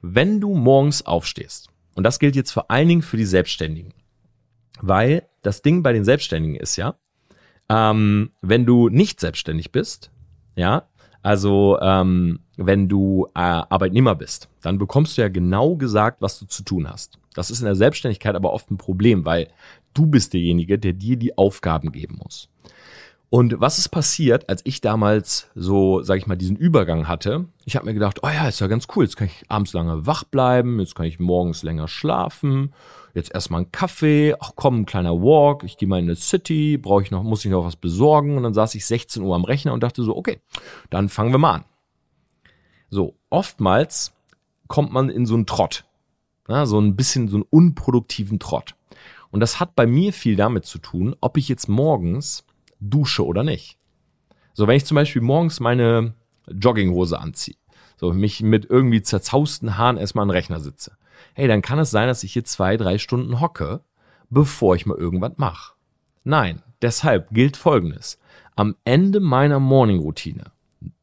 Wenn 0.00 0.40
du 0.40 0.54
morgens 0.54 1.04
aufstehst, 1.04 1.68
und 1.94 2.04
das 2.04 2.18
gilt 2.18 2.36
jetzt 2.36 2.52
vor 2.52 2.70
allen 2.70 2.88
Dingen 2.88 3.02
für 3.02 3.16
die 3.16 3.26
Selbstständigen, 3.26 3.92
weil 4.80 5.28
das 5.42 5.60
Ding 5.60 5.82
bei 5.82 5.92
den 5.92 6.04
Selbstständigen 6.04 6.56
ist 6.56 6.76
ja, 6.76 6.96
ähm, 7.68 8.30
wenn 8.40 8.64
du 8.64 8.88
nicht 8.88 9.20
selbstständig 9.20 9.72
bist, 9.72 10.11
ja, 10.56 10.84
also 11.22 11.78
ähm, 11.80 12.40
wenn 12.56 12.88
du 12.88 13.26
äh, 13.34 13.38
Arbeitnehmer 13.40 14.14
bist, 14.14 14.48
dann 14.60 14.78
bekommst 14.78 15.16
du 15.16 15.22
ja 15.22 15.28
genau 15.28 15.76
gesagt, 15.76 16.20
was 16.20 16.38
du 16.38 16.46
zu 16.46 16.64
tun 16.64 16.88
hast. 16.90 17.18
Das 17.34 17.50
ist 17.50 17.60
in 17.60 17.66
der 17.66 17.76
Selbstständigkeit 17.76 18.34
aber 18.34 18.52
oft 18.52 18.70
ein 18.70 18.76
Problem, 18.76 19.24
weil 19.24 19.48
du 19.94 20.06
bist 20.06 20.32
derjenige, 20.32 20.78
der 20.78 20.92
dir 20.92 21.16
die 21.16 21.38
Aufgaben 21.38 21.92
geben 21.92 22.18
muss. 22.22 22.48
Und 23.34 23.62
was 23.62 23.78
ist 23.78 23.88
passiert, 23.88 24.50
als 24.50 24.60
ich 24.64 24.82
damals 24.82 25.48
so, 25.54 26.02
sag 26.02 26.18
ich 26.18 26.26
mal, 26.26 26.36
diesen 26.36 26.54
Übergang 26.54 27.08
hatte? 27.08 27.46
Ich 27.64 27.76
habe 27.76 27.86
mir 27.86 27.94
gedacht, 27.94 28.18
oh 28.22 28.28
ja, 28.28 28.46
ist 28.46 28.60
ja 28.60 28.66
ganz 28.66 28.88
cool, 28.94 29.04
jetzt 29.04 29.16
kann 29.16 29.28
ich 29.28 29.44
abends 29.48 29.72
lange 29.72 30.06
wach 30.06 30.24
bleiben, 30.24 30.78
jetzt 30.80 30.94
kann 30.94 31.06
ich 31.06 31.18
morgens 31.18 31.62
länger 31.62 31.88
schlafen, 31.88 32.74
jetzt 33.14 33.32
erstmal 33.32 33.62
einen 33.62 33.72
Kaffee, 33.72 34.34
ach 34.38 34.52
komm, 34.54 34.80
ein 34.80 34.84
kleiner 34.84 35.14
Walk, 35.14 35.64
ich 35.64 35.78
gehe 35.78 35.88
mal 35.88 35.98
in 35.98 36.04
eine 36.04 36.16
City, 36.16 36.76
brauche 36.76 37.00
ich 37.00 37.10
noch, 37.10 37.22
muss 37.22 37.42
ich 37.42 37.50
noch 37.50 37.64
was 37.64 37.76
besorgen 37.76 38.36
und 38.36 38.42
dann 38.42 38.52
saß 38.52 38.74
ich 38.74 38.84
16 38.84 39.22
Uhr 39.22 39.34
am 39.34 39.44
Rechner 39.44 39.72
und 39.72 39.82
dachte 39.82 40.02
so, 40.02 40.14
okay, 40.14 40.38
dann 40.90 41.08
fangen 41.08 41.32
wir 41.32 41.38
mal 41.38 41.54
an. 41.54 41.64
So, 42.90 43.16
oftmals 43.30 44.12
kommt 44.68 44.92
man 44.92 45.08
in 45.08 45.24
so 45.24 45.36
einen 45.36 45.46
Trott, 45.46 45.86
ja, 46.48 46.66
so 46.66 46.78
ein 46.78 46.96
bisschen 46.96 47.28
so 47.28 47.36
einen 47.36 47.46
unproduktiven 47.48 48.38
Trott. 48.38 48.74
Und 49.30 49.40
das 49.40 49.58
hat 49.58 49.74
bei 49.74 49.86
mir 49.86 50.12
viel 50.12 50.36
damit 50.36 50.66
zu 50.66 50.76
tun, 50.76 51.16
ob 51.22 51.38
ich 51.38 51.48
jetzt 51.48 51.66
morgens 51.66 52.44
dusche 52.82 53.24
oder 53.24 53.42
nicht. 53.44 53.78
So, 54.54 54.66
wenn 54.66 54.76
ich 54.76 54.84
zum 54.84 54.96
Beispiel 54.96 55.22
morgens 55.22 55.60
meine 55.60 56.14
Jogginghose 56.48 57.18
anziehe, 57.18 57.56
so 57.96 58.12
mich 58.12 58.42
mit 58.42 58.68
irgendwie 58.68 59.02
zerzausten 59.02 59.78
Haaren 59.78 59.96
erstmal 59.96 60.24
an 60.24 60.28
den 60.28 60.36
Rechner 60.36 60.60
sitze, 60.60 60.96
hey, 61.34 61.48
dann 61.48 61.62
kann 61.62 61.78
es 61.78 61.90
sein, 61.90 62.08
dass 62.08 62.24
ich 62.24 62.32
hier 62.32 62.44
zwei, 62.44 62.76
drei 62.76 62.98
Stunden 62.98 63.40
hocke, 63.40 63.80
bevor 64.28 64.74
ich 64.74 64.86
mal 64.86 64.96
irgendwas 64.96 65.32
mache. 65.36 65.74
Nein, 66.24 66.62
deshalb 66.82 67.30
gilt 67.30 67.56
Folgendes. 67.56 68.18
Am 68.54 68.76
Ende 68.84 69.20
meiner 69.20 69.60
Morning-Routine 69.60 70.52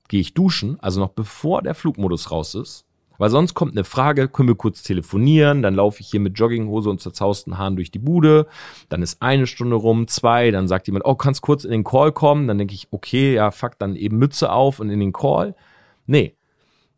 gehe 0.08 0.22
ich 0.22 0.34
duschen, 0.34 0.80
also 0.80 1.00
noch 1.00 1.10
bevor 1.10 1.62
der 1.62 1.76
Flugmodus 1.76 2.32
raus 2.32 2.56
ist, 2.56 2.86
Weil 3.20 3.30
sonst 3.30 3.54
kommt 3.54 3.74
eine 3.74 3.84
Frage, 3.84 4.30
können 4.30 4.48
wir 4.48 4.56
kurz 4.56 4.82
telefonieren, 4.82 5.62
dann 5.62 5.76
laufe 5.76 6.00
ich 6.00 6.08
hier 6.08 6.22
mit 6.22 6.40
Jogginghose 6.40 6.90
und 6.90 7.02
zerzausten 7.02 7.58
Haaren 7.58 7.76
durch 7.76 7.92
die 7.92 8.00
Bude, 8.00 8.48
dann 8.88 9.04
ist 9.04 9.22
eine 9.22 9.46
Stunde 9.46 9.76
rum, 9.76 10.08
zwei, 10.08 10.52
dann 10.52 10.70
sagt 10.70 10.88
jemand, 10.88 11.06
oh, 11.06 11.16
kannst 11.16 11.42
kurz 11.42 11.66
in 11.66 11.72
den 11.72 11.84
Call 11.84 12.14
kommen, 12.14 12.48
dann 12.48 12.58
denke 12.58 12.74
ich, 12.74 12.88
okay, 12.92 13.36
ja, 13.36 13.52
fuck, 13.52 13.78
dann 13.78 13.98
eben 13.98 14.18
Mütze 14.18 14.52
auf 14.54 14.80
und 14.80 14.90
in 14.90 15.02
den 15.02 15.12
Call. 15.12 15.54
Nee, 16.08 16.34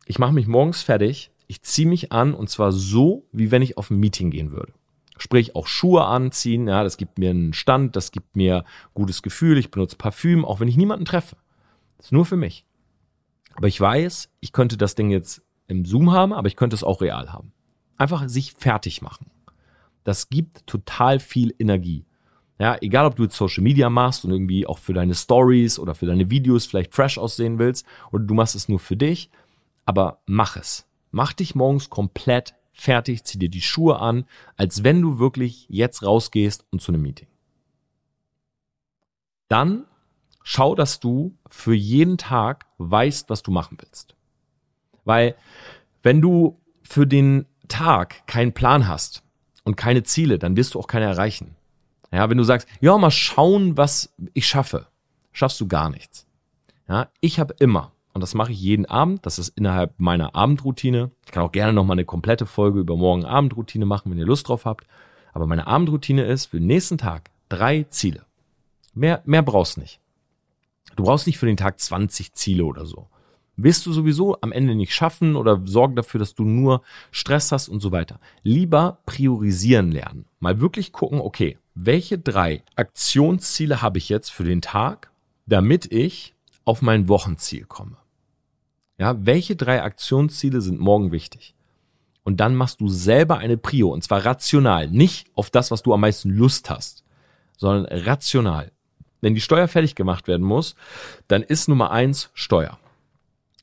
ich 0.06 0.20
mache 0.20 0.32
mich 0.32 0.46
morgens 0.46 0.82
fertig, 0.82 1.32
ich 1.48 1.62
ziehe 1.62 1.88
mich 1.88 2.12
an 2.12 2.34
und 2.34 2.48
zwar 2.48 2.70
so, 2.70 3.26
wie 3.32 3.50
wenn 3.50 3.60
ich 3.60 3.76
auf 3.76 3.90
ein 3.90 3.98
Meeting 3.98 4.30
gehen 4.30 4.52
würde. 4.52 4.72
Sprich, 5.18 5.56
auch 5.56 5.66
Schuhe 5.66 6.04
anziehen, 6.04 6.68
ja, 6.68 6.84
das 6.84 6.98
gibt 6.98 7.18
mir 7.18 7.30
einen 7.30 7.52
Stand, 7.52 7.96
das 7.96 8.12
gibt 8.12 8.36
mir 8.36 8.64
gutes 8.94 9.22
Gefühl, 9.22 9.58
ich 9.58 9.72
benutze 9.72 9.96
Parfüm, 9.96 10.44
auch 10.44 10.60
wenn 10.60 10.68
ich 10.68 10.76
niemanden 10.76 11.04
treffe. 11.04 11.36
Das 11.96 12.06
ist 12.06 12.12
nur 12.12 12.26
für 12.26 12.36
mich. 12.36 12.64
Aber 13.54 13.66
ich 13.66 13.80
weiß, 13.80 14.30
ich 14.38 14.52
könnte 14.52 14.76
das 14.76 14.94
Ding 14.94 15.10
jetzt 15.10 15.42
im 15.72 15.84
Zoom 15.84 16.12
haben, 16.12 16.32
aber 16.32 16.46
ich 16.46 16.56
könnte 16.56 16.74
es 16.74 16.84
auch 16.84 17.00
real 17.00 17.32
haben. 17.32 17.52
Einfach 17.96 18.28
sich 18.28 18.52
fertig 18.52 19.02
machen. 19.02 19.30
Das 20.04 20.28
gibt 20.28 20.66
total 20.66 21.18
viel 21.18 21.54
Energie. 21.58 22.04
Ja, 22.58 22.76
egal 22.80 23.06
ob 23.06 23.16
du 23.16 23.24
jetzt 23.24 23.36
Social 23.36 23.62
Media 23.62 23.90
machst 23.90 24.24
und 24.24 24.30
irgendwie 24.30 24.66
auch 24.66 24.78
für 24.78 24.92
deine 24.92 25.14
Stories 25.14 25.78
oder 25.78 25.94
für 25.94 26.06
deine 26.06 26.30
Videos 26.30 26.66
vielleicht 26.66 26.94
fresh 26.94 27.18
aussehen 27.18 27.58
willst 27.58 27.86
oder 28.12 28.22
du 28.22 28.34
machst 28.34 28.54
es 28.54 28.68
nur 28.68 28.78
für 28.78 28.96
dich, 28.96 29.30
aber 29.84 30.20
mach 30.26 30.56
es. 30.56 30.86
Mach 31.10 31.32
dich 31.32 31.54
morgens 31.54 31.90
komplett 31.90 32.54
fertig, 32.72 33.24
zieh 33.24 33.38
dir 33.38 33.48
die 33.48 33.60
Schuhe 33.60 33.98
an, 33.98 34.24
als 34.56 34.84
wenn 34.84 35.02
du 35.02 35.18
wirklich 35.18 35.66
jetzt 35.68 36.02
rausgehst 36.02 36.64
und 36.70 36.80
zu 36.80 36.92
einem 36.92 37.02
Meeting. 37.02 37.28
Dann 39.48 39.84
schau, 40.42 40.74
dass 40.74 41.00
du 41.00 41.36
für 41.50 41.74
jeden 41.74 42.16
Tag 42.16 42.66
weißt, 42.78 43.28
was 43.28 43.42
du 43.42 43.50
machen 43.50 43.76
willst. 43.80 44.14
Weil 45.04 45.34
wenn 46.02 46.20
du 46.20 46.58
für 46.82 47.06
den 47.06 47.46
Tag 47.68 48.26
keinen 48.26 48.52
Plan 48.52 48.88
hast 48.88 49.22
und 49.64 49.76
keine 49.76 50.02
Ziele, 50.02 50.38
dann 50.38 50.56
wirst 50.56 50.74
du 50.74 50.80
auch 50.80 50.86
keine 50.86 51.06
erreichen. 51.06 51.56
Ja, 52.10 52.28
wenn 52.28 52.36
du 52.36 52.44
sagst, 52.44 52.68
ja, 52.80 52.96
mal 52.98 53.10
schauen, 53.10 53.76
was 53.76 54.12
ich 54.34 54.46
schaffe, 54.46 54.86
schaffst 55.32 55.60
du 55.60 55.66
gar 55.66 55.88
nichts. 55.88 56.26
Ja, 56.88 57.08
ich 57.20 57.40
habe 57.40 57.54
immer, 57.58 57.92
und 58.12 58.20
das 58.20 58.34
mache 58.34 58.52
ich 58.52 58.60
jeden 58.60 58.84
Abend, 58.84 59.24
das 59.24 59.38
ist 59.38 59.56
innerhalb 59.56 59.98
meiner 59.98 60.34
Abendroutine. 60.34 61.10
Ich 61.24 61.32
kann 61.32 61.42
auch 61.42 61.52
gerne 61.52 61.72
nochmal 61.72 61.94
eine 61.94 62.04
komplette 62.04 62.44
Folge 62.44 62.80
über 62.80 62.96
morgen 62.96 63.24
Abendroutine 63.24 63.86
machen, 63.86 64.10
wenn 64.10 64.18
ihr 64.18 64.26
Lust 64.26 64.48
drauf 64.48 64.66
habt. 64.66 64.86
Aber 65.32 65.46
meine 65.46 65.66
Abendroutine 65.66 66.24
ist 66.24 66.46
für 66.46 66.58
den 66.58 66.66
nächsten 66.66 66.98
Tag 66.98 67.30
drei 67.48 67.84
Ziele. 67.84 68.26
Mehr, 68.92 69.22
mehr 69.24 69.42
brauchst 69.42 69.78
nicht. 69.78 69.98
Du 70.96 71.04
brauchst 71.04 71.26
nicht 71.26 71.38
für 71.38 71.46
den 71.46 71.56
Tag 71.56 71.80
20 71.80 72.34
Ziele 72.34 72.66
oder 72.66 72.84
so 72.84 73.08
wirst 73.56 73.86
du 73.86 73.92
sowieso 73.92 74.40
am 74.40 74.52
Ende 74.52 74.74
nicht 74.74 74.94
schaffen 74.94 75.36
oder 75.36 75.60
sorgen 75.64 75.96
dafür, 75.96 76.18
dass 76.18 76.34
du 76.34 76.44
nur 76.44 76.82
Stress 77.10 77.52
hast 77.52 77.68
und 77.68 77.80
so 77.80 77.92
weiter. 77.92 78.18
Lieber 78.42 78.98
priorisieren 79.06 79.92
lernen. 79.92 80.24
Mal 80.40 80.60
wirklich 80.60 80.92
gucken, 80.92 81.20
okay, 81.20 81.58
welche 81.74 82.18
drei 82.18 82.62
Aktionsziele 82.76 83.82
habe 83.82 83.98
ich 83.98 84.08
jetzt 84.08 84.30
für 84.30 84.44
den 84.44 84.62
Tag, 84.62 85.10
damit 85.46 85.90
ich 85.92 86.34
auf 86.64 86.82
mein 86.82 87.08
Wochenziel 87.08 87.64
komme? 87.64 87.96
Ja, 88.98 89.16
welche 89.24 89.56
drei 89.56 89.82
Aktionsziele 89.82 90.60
sind 90.60 90.80
morgen 90.80 91.12
wichtig? 91.12 91.54
Und 92.24 92.38
dann 92.38 92.54
machst 92.54 92.80
du 92.80 92.88
selber 92.88 93.38
eine 93.38 93.56
Prio 93.56 93.88
und 93.88 94.04
zwar 94.04 94.24
rational, 94.24 94.88
nicht 94.88 95.26
auf 95.34 95.50
das, 95.50 95.70
was 95.70 95.82
du 95.82 95.92
am 95.92 96.00
meisten 96.00 96.30
Lust 96.30 96.70
hast, 96.70 97.04
sondern 97.56 97.86
rational. 97.86 98.70
Wenn 99.20 99.34
die 99.34 99.40
Steuer 99.40 99.66
fertig 99.66 99.94
gemacht 99.94 100.28
werden 100.28 100.46
muss, 100.46 100.74
dann 101.28 101.42
ist 101.42 101.68
Nummer 101.68 101.90
eins 101.90 102.30
Steuer. 102.34 102.78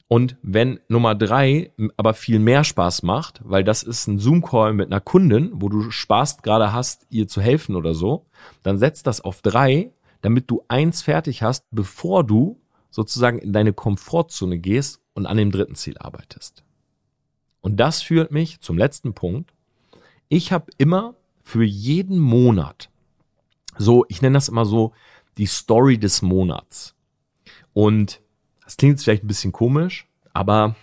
Und 0.09 0.35
wenn 0.41 0.79
Nummer 0.89 1.15
drei 1.15 1.71
aber 1.95 2.13
viel 2.13 2.39
mehr 2.39 2.65
Spaß 2.65 3.03
macht, 3.03 3.41
weil 3.43 3.63
das 3.63 3.83
ist 3.83 4.07
ein 4.07 4.19
Zoom-Call 4.19 4.73
mit 4.73 4.87
einer 4.87 4.99
Kundin, 4.99 5.51
wo 5.53 5.69
du 5.69 5.91
Spaß 5.91 6.41
gerade 6.41 6.73
hast, 6.73 7.05
ihr 7.09 7.27
zu 7.27 7.41
helfen 7.41 7.75
oder 7.75 7.93
so, 7.93 8.25
dann 8.63 8.77
setzt 8.77 9.07
das 9.07 9.21
auf 9.21 9.41
drei, 9.41 9.93
damit 10.21 10.49
du 10.49 10.65
eins 10.67 11.03
fertig 11.03 11.43
hast, 11.43 11.65
bevor 11.71 12.25
du 12.25 12.59
sozusagen 12.89 13.39
in 13.39 13.53
deine 13.53 13.71
Komfortzone 13.71 14.57
gehst 14.57 14.99
und 15.13 15.27
an 15.27 15.37
dem 15.37 15.51
dritten 15.51 15.75
Ziel 15.75 15.97
arbeitest. 15.97 16.63
Und 17.61 17.77
das 17.77 18.01
führt 18.01 18.31
mich 18.31 18.59
zum 18.59 18.77
letzten 18.77 19.13
Punkt. 19.13 19.53
Ich 20.27 20.51
habe 20.51 20.71
immer 20.77 21.13
für 21.43 21.63
jeden 21.63 22.19
Monat 22.19 22.89
so, 23.79 24.05
ich 24.09 24.21
nenne 24.21 24.33
das 24.33 24.49
immer 24.49 24.65
so, 24.65 24.91
die 25.37 25.45
Story 25.45 25.97
des 25.97 26.21
Monats. 26.21 26.95
Und 27.73 28.21
das 28.69 28.77
klingt 28.77 28.91
jetzt 28.91 29.03
vielleicht 29.03 29.23
ein 29.23 29.27
bisschen 29.27 29.51
komisch, 29.51 30.05
aber 30.31 30.75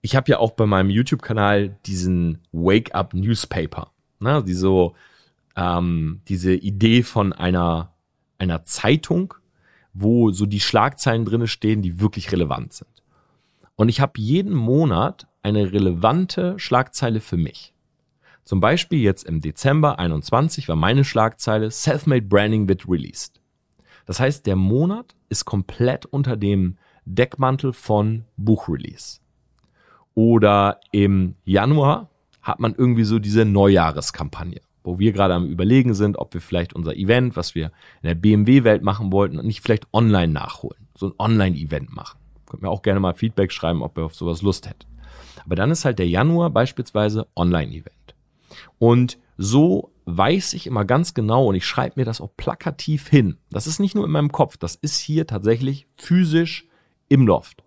ich 0.00 0.16
habe 0.16 0.28
ja 0.28 0.40
auch 0.40 0.50
bei 0.50 0.66
meinem 0.66 0.90
YouTube-Kanal 0.90 1.76
diesen 1.86 2.42
Wake-up 2.50 3.14
Newspaper, 3.14 3.92
ne, 4.18 4.42
die 4.42 4.54
so, 4.54 4.96
ähm, 5.54 6.20
diese 6.26 6.52
Idee 6.52 7.04
von 7.04 7.32
einer, 7.32 7.92
einer 8.38 8.64
Zeitung, 8.64 9.34
wo 9.94 10.32
so 10.32 10.46
die 10.46 10.58
Schlagzeilen 10.58 11.24
drinne 11.24 11.46
stehen, 11.46 11.80
die 11.80 12.00
wirklich 12.00 12.32
relevant 12.32 12.72
sind. 12.72 13.04
Und 13.76 13.88
ich 13.88 14.00
habe 14.00 14.14
jeden 14.16 14.54
Monat 14.54 15.28
eine 15.44 15.70
relevante 15.72 16.58
Schlagzeile 16.58 17.20
für 17.20 17.36
mich. 17.36 17.72
Zum 18.42 18.58
Beispiel 18.58 18.98
jetzt 18.98 19.22
im 19.28 19.40
Dezember 19.40 20.00
21 20.00 20.66
war 20.66 20.74
meine 20.74 21.04
Schlagzeile 21.04 21.70
Selfmade 21.70 22.22
Branding 22.22 22.68
wird 22.68 22.88
released. 22.88 23.40
Das 24.06 24.18
heißt, 24.18 24.44
der 24.44 24.56
Monat 24.56 25.14
ist 25.28 25.44
komplett 25.44 26.04
unter 26.04 26.36
dem 26.36 26.78
Deckmantel 27.06 27.72
von 27.72 28.24
Buchrelease. 28.36 29.20
Oder 30.14 30.80
im 30.92 31.36
Januar 31.44 32.10
hat 32.42 32.60
man 32.60 32.74
irgendwie 32.74 33.04
so 33.04 33.18
diese 33.18 33.44
Neujahreskampagne, 33.44 34.60
wo 34.84 34.98
wir 34.98 35.12
gerade 35.12 35.34
am 35.34 35.46
Überlegen 35.46 35.94
sind, 35.94 36.18
ob 36.18 36.34
wir 36.34 36.40
vielleicht 36.40 36.74
unser 36.74 36.96
Event, 36.96 37.36
was 37.36 37.54
wir 37.54 37.66
in 38.02 38.08
der 38.08 38.14
BMW-Welt 38.14 38.82
machen 38.82 39.12
wollten, 39.12 39.44
nicht 39.46 39.60
vielleicht 39.60 39.86
online 39.92 40.32
nachholen. 40.32 40.86
So 40.94 41.08
ein 41.08 41.14
Online-Event 41.18 41.94
machen. 41.94 42.18
Könnt 42.46 42.62
mir 42.62 42.70
auch 42.70 42.82
gerne 42.82 43.00
mal 43.00 43.14
Feedback 43.14 43.52
schreiben, 43.52 43.82
ob 43.82 43.98
ihr 43.98 44.04
auf 44.04 44.14
sowas 44.14 44.42
Lust 44.42 44.66
hättet. 44.66 44.86
Aber 45.44 45.56
dann 45.56 45.70
ist 45.70 45.84
halt 45.84 45.98
der 45.98 46.08
Januar 46.08 46.50
beispielsweise 46.50 47.26
Online-Event. 47.36 48.14
Und 48.78 49.18
so 49.36 49.92
weiß 50.06 50.54
ich 50.54 50.66
immer 50.66 50.84
ganz 50.84 51.14
genau 51.14 51.46
und 51.46 51.56
ich 51.56 51.66
schreibe 51.66 52.00
mir 52.00 52.04
das 52.04 52.20
auch 52.20 52.30
plakativ 52.36 53.08
hin. 53.08 53.38
Das 53.50 53.66
ist 53.66 53.80
nicht 53.80 53.94
nur 53.94 54.04
in 54.04 54.12
meinem 54.12 54.32
Kopf, 54.32 54.56
das 54.56 54.76
ist 54.76 54.98
hier 54.98 55.26
tatsächlich 55.26 55.86
physisch 55.96 56.68
im 57.08 57.26
Loft. 57.26 57.62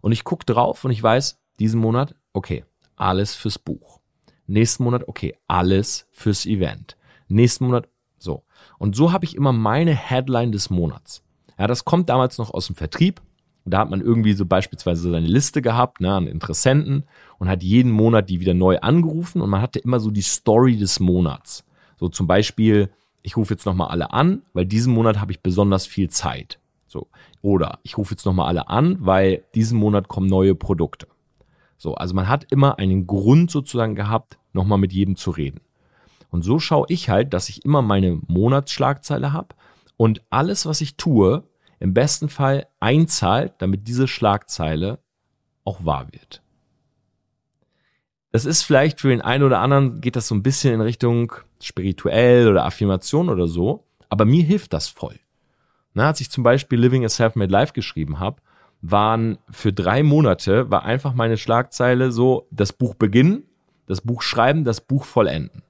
Und 0.00 0.12
ich 0.12 0.24
gucke 0.24 0.46
drauf 0.46 0.84
und 0.84 0.90
ich 0.90 1.02
weiß, 1.02 1.38
diesen 1.58 1.80
Monat, 1.80 2.14
okay, 2.32 2.64
alles 2.96 3.34
fürs 3.34 3.58
Buch. 3.58 4.00
Nächsten 4.46 4.84
Monat, 4.84 5.06
okay, 5.06 5.36
alles 5.46 6.06
fürs 6.10 6.46
Event. 6.46 6.96
Nächsten 7.28 7.66
Monat, 7.66 7.88
so. 8.18 8.44
Und 8.78 8.96
so 8.96 9.12
habe 9.12 9.24
ich 9.24 9.36
immer 9.36 9.52
meine 9.52 9.94
Headline 9.94 10.52
des 10.52 10.70
Monats. 10.70 11.22
Ja, 11.58 11.66
das 11.66 11.84
kommt 11.84 12.08
damals 12.08 12.38
noch 12.38 12.52
aus 12.52 12.66
dem 12.66 12.76
Vertrieb. 12.76 13.20
Da 13.64 13.80
hat 13.80 13.90
man 13.90 14.00
irgendwie 14.00 14.32
so 14.32 14.46
beispielsweise 14.46 15.10
seine 15.10 15.26
Liste 15.26 15.60
gehabt 15.60 16.00
ne, 16.00 16.14
an 16.14 16.26
Interessenten 16.26 17.04
und 17.38 17.48
hat 17.48 17.62
jeden 17.62 17.92
Monat 17.92 18.30
die 18.30 18.40
wieder 18.40 18.54
neu 18.54 18.78
angerufen 18.78 19.42
und 19.42 19.50
man 19.50 19.60
hatte 19.60 19.78
immer 19.78 20.00
so 20.00 20.10
die 20.10 20.22
Story 20.22 20.78
des 20.78 21.00
Monats. 21.00 21.64
So 21.98 22.08
zum 22.08 22.26
Beispiel, 22.26 22.88
ich 23.22 23.36
rufe 23.36 23.52
jetzt 23.52 23.66
nochmal 23.66 23.88
alle 23.88 24.12
an, 24.12 24.42
weil 24.54 24.64
diesen 24.64 24.94
Monat 24.94 25.20
habe 25.20 25.32
ich 25.32 25.42
besonders 25.42 25.86
viel 25.86 26.08
Zeit. 26.08 26.58
So. 26.88 27.08
Oder 27.42 27.78
ich 27.82 27.96
rufe 27.96 28.14
jetzt 28.14 28.24
nochmal 28.26 28.48
alle 28.48 28.68
an, 28.68 28.96
weil 29.00 29.44
diesen 29.54 29.78
Monat 29.78 30.08
kommen 30.08 30.26
neue 30.26 30.54
Produkte. 30.54 31.06
So, 31.76 31.94
also 31.94 32.14
man 32.14 32.28
hat 32.28 32.50
immer 32.50 32.78
einen 32.78 33.06
Grund 33.06 33.50
sozusagen 33.50 33.94
gehabt, 33.94 34.38
nochmal 34.52 34.78
mit 34.78 34.92
jedem 34.92 35.14
zu 35.14 35.30
reden. 35.30 35.60
Und 36.30 36.42
so 36.42 36.58
schaue 36.58 36.86
ich 36.88 37.08
halt, 37.08 37.32
dass 37.32 37.48
ich 37.48 37.64
immer 37.64 37.82
meine 37.82 38.20
Monatsschlagzeile 38.26 39.32
habe 39.32 39.54
und 39.96 40.22
alles, 40.30 40.66
was 40.66 40.80
ich 40.80 40.96
tue, 40.96 41.44
im 41.78 41.94
besten 41.94 42.28
Fall 42.28 42.66
einzahlt, 42.80 43.54
damit 43.58 43.86
diese 43.86 44.08
Schlagzeile 44.08 44.98
auch 45.64 45.84
wahr 45.84 46.08
wird. 46.10 46.42
Das 48.32 48.44
ist 48.44 48.62
vielleicht 48.62 49.00
für 49.00 49.08
den 49.08 49.22
einen 49.22 49.44
oder 49.44 49.60
anderen, 49.60 50.00
geht 50.00 50.16
das 50.16 50.28
so 50.28 50.34
ein 50.34 50.42
bisschen 50.42 50.74
in 50.74 50.80
Richtung 50.80 51.32
spirituell 51.62 52.48
oder 52.48 52.64
Affirmation 52.64 53.30
oder 53.30 53.46
so, 53.46 53.84
aber 54.08 54.24
mir 54.24 54.42
hilft 54.42 54.72
das 54.72 54.88
voll. 54.88 55.18
Na, 55.94 56.08
als 56.08 56.20
ich 56.20 56.30
zum 56.30 56.44
Beispiel 56.44 56.78
Living 56.78 57.04
a 57.04 57.08
Self-Made 57.08 57.50
Life 57.50 57.72
geschrieben 57.72 58.20
habe, 58.20 58.40
waren 58.80 59.38
für 59.50 59.72
drei 59.72 60.02
Monate, 60.02 60.70
war 60.70 60.84
einfach 60.84 61.14
meine 61.14 61.36
Schlagzeile 61.36 62.12
so, 62.12 62.46
das 62.50 62.72
Buch 62.72 62.94
beginnen, 62.94 63.44
das 63.86 64.00
Buch 64.00 64.22
schreiben, 64.22 64.64
das 64.64 64.80
Buch 64.80 65.04
vollenden. 65.04 65.62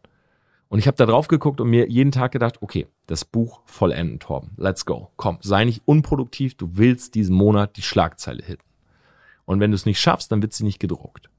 Und 0.69 0.79
ich 0.79 0.87
habe 0.87 0.97
da 0.97 1.07
drauf 1.07 1.29
geguckt 1.29 1.61
und 1.61 1.71
mir 1.71 1.89
jeden 1.89 2.13
Tag 2.13 2.33
gedacht, 2.33 2.61
okay, 2.61 2.87
das 3.07 3.25
Buch 3.25 3.63
vollenden, 3.65 4.21
Torben, 4.21 4.51
let's 4.57 4.85
go. 4.85 5.11
Komm, 5.17 5.39
sei 5.41 5.65
nicht 5.65 5.83
unproduktiv, 5.87 6.57
du 6.57 6.77
willst 6.77 7.15
diesen 7.15 7.35
Monat 7.35 7.77
die 7.77 7.83
Schlagzeile 7.83 8.43
hitten. 8.43 8.65
Und 9.47 9.61
wenn 9.61 9.71
du 9.71 9.77
es 9.77 9.87
nicht 9.87 10.01
schaffst, 10.01 10.31
dann 10.31 10.43
wird 10.43 10.53
sie 10.53 10.65
nicht 10.65 10.79
gedruckt. 10.79 11.31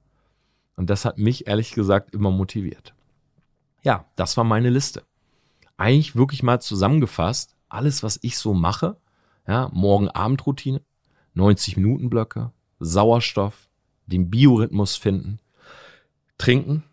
Und 0.76 0.90
das 0.90 1.06
hat 1.06 1.20
mich 1.20 1.46
ehrlich 1.46 1.74
gesagt 1.74 2.16
immer 2.16 2.32
motiviert. 2.32 2.96
Ja, 3.84 4.06
das 4.16 4.36
war 4.36 4.44
meine 4.44 4.72
Liste. 4.72 5.04
Eigentlich 5.78 6.16
wirklich 6.16 6.42
mal 6.42 6.60
zusammengefasst, 6.60 7.56
alles, 7.70 8.04
was 8.04 8.20
ich 8.22 8.38
so 8.38 8.54
mache, 8.54 8.98
ja, 9.48 9.70
Morgen-Abend-Routine, 9.74 10.82
90-Minuten-Blöcke, 11.36 12.52
Sauerstoff, 12.80 13.70
den 14.06 14.30
Biorhythmus 14.30 14.96
finden 14.96 15.40
trinken, 16.40 16.84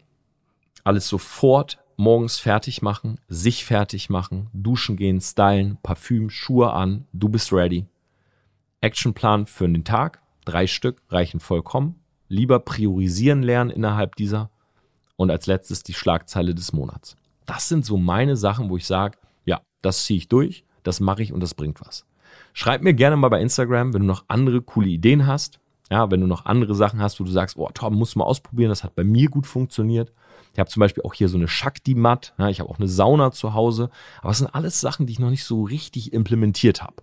alles 0.84 1.08
sofort 1.08 1.78
morgens 1.96 2.38
fertig 2.38 2.82
machen, 2.82 3.18
sich 3.28 3.64
fertig 3.64 4.10
machen, 4.10 4.50
duschen 4.52 4.96
gehen, 4.96 5.22
stylen, 5.22 5.78
Parfüm, 5.82 6.28
Schuhe 6.28 6.72
an, 6.74 7.06
du 7.14 7.30
bist 7.30 7.54
ready. 7.54 7.86
Actionplan 8.82 9.46
für 9.46 9.66
den 9.66 9.84
Tag, 9.84 10.20
drei 10.44 10.66
Stück 10.66 11.00
reichen 11.08 11.40
vollkommen. 11.40 11.98
Lieber 12.28 12.58
priorisieren 12.58 13.42
lernen 13.42 13.70
innerhalb 13.70 14.16
dieser. 14.16 14.50
Und 15.16 15.30
als 15.30 15.46
letztes 15.46 15.82
die 15.82 15.94
Schlagzeile 15.94 16.54
des 16.54 16.74
Monats. 16.74 17.16
Das 17.46 17.68
sind 17.68 17.86
so 17.86 17.96
meine 17.96 18.36
Sachen, 18.36 18.68
wo 18.68 18.76
ich 18.76 18.84
sage, 18.84 19.16
ja, 19.46 19.62
das 19.80 20.04
ziehe 20.04 20.18
ich 20.18 20.28
durch, 20.28 20.64
das 20.86 21.00
mache 21.00 21.22
ich 21.22 21.32
und 21.32 21.40
das 21.40 21.54
bringt 21.54 21.80
was. 21.80 22.04
Schreib 22.52 22.82
mir 22.82 22.94
gerne 22.94 23.16
mal 23.16 23.28
bei 23.28 23.40
Instagram, 23.40 23.92
wenn 23.92 24.02
du 24.02 24.06
noch 24.06 24.24
andere 24.28 24.62
coole 24.62 24.88
Ideen 24.88 25.26
hast. 25.26 25.60
Ja, 25.90 26.10
wenn 26.10 26.20
du 26.20 26.26
noch 26.26 26.46
andere 26.46 26.74
Sachen 26.74 27.00
hast, 27.00 27.20
wo 27.20 27.24
du 27.24 27.30
sagst, 27.30 27.56
oh 27.56 27.68
Tom, 27.72 27.94
musst 27.94 28.14
du 28.14 28.18
mal 28.18 28.24
ausprobieren, 28.24 28.70
das 28.70 28.82
hat 28.82 28.96
bei 28.96 29.04
mir 29.04 29.28
gut 29.28 29.46
funktioniert. 29.46 30.12
Ich 30.52 30.58
habe 30.58 30.70
zum 30.70 30.80
Beispiel 30.80 31.02
auch 31.04 31.14
hier 31.14 31.28
so 31.28 31.36
eine 31.36 31.48
Shakti-Mat, 31.48 32.34
ja, 32.38 32.48
ich 32.48 32.60
habe 32.60 32.70
auch 32.70 32.78
eine 32.78 32.88
Sauna 32.88 33.30
zu 33.30 33.54
Hause, 33.54 33.90
aber 34.20 34.30
es 34.30 34.38
sind 34.38 34.52
alles 34.54 34.80
Sachen, 34.80 35.06
die 35.06 35.12
ich 35.12 35.18
noch 35.18 35.30
nicht 35.30 35.44
so 35.44 35.62
richtig 35.62 36.12
implementiert 36.12 36.82
habe. 36.82 36.96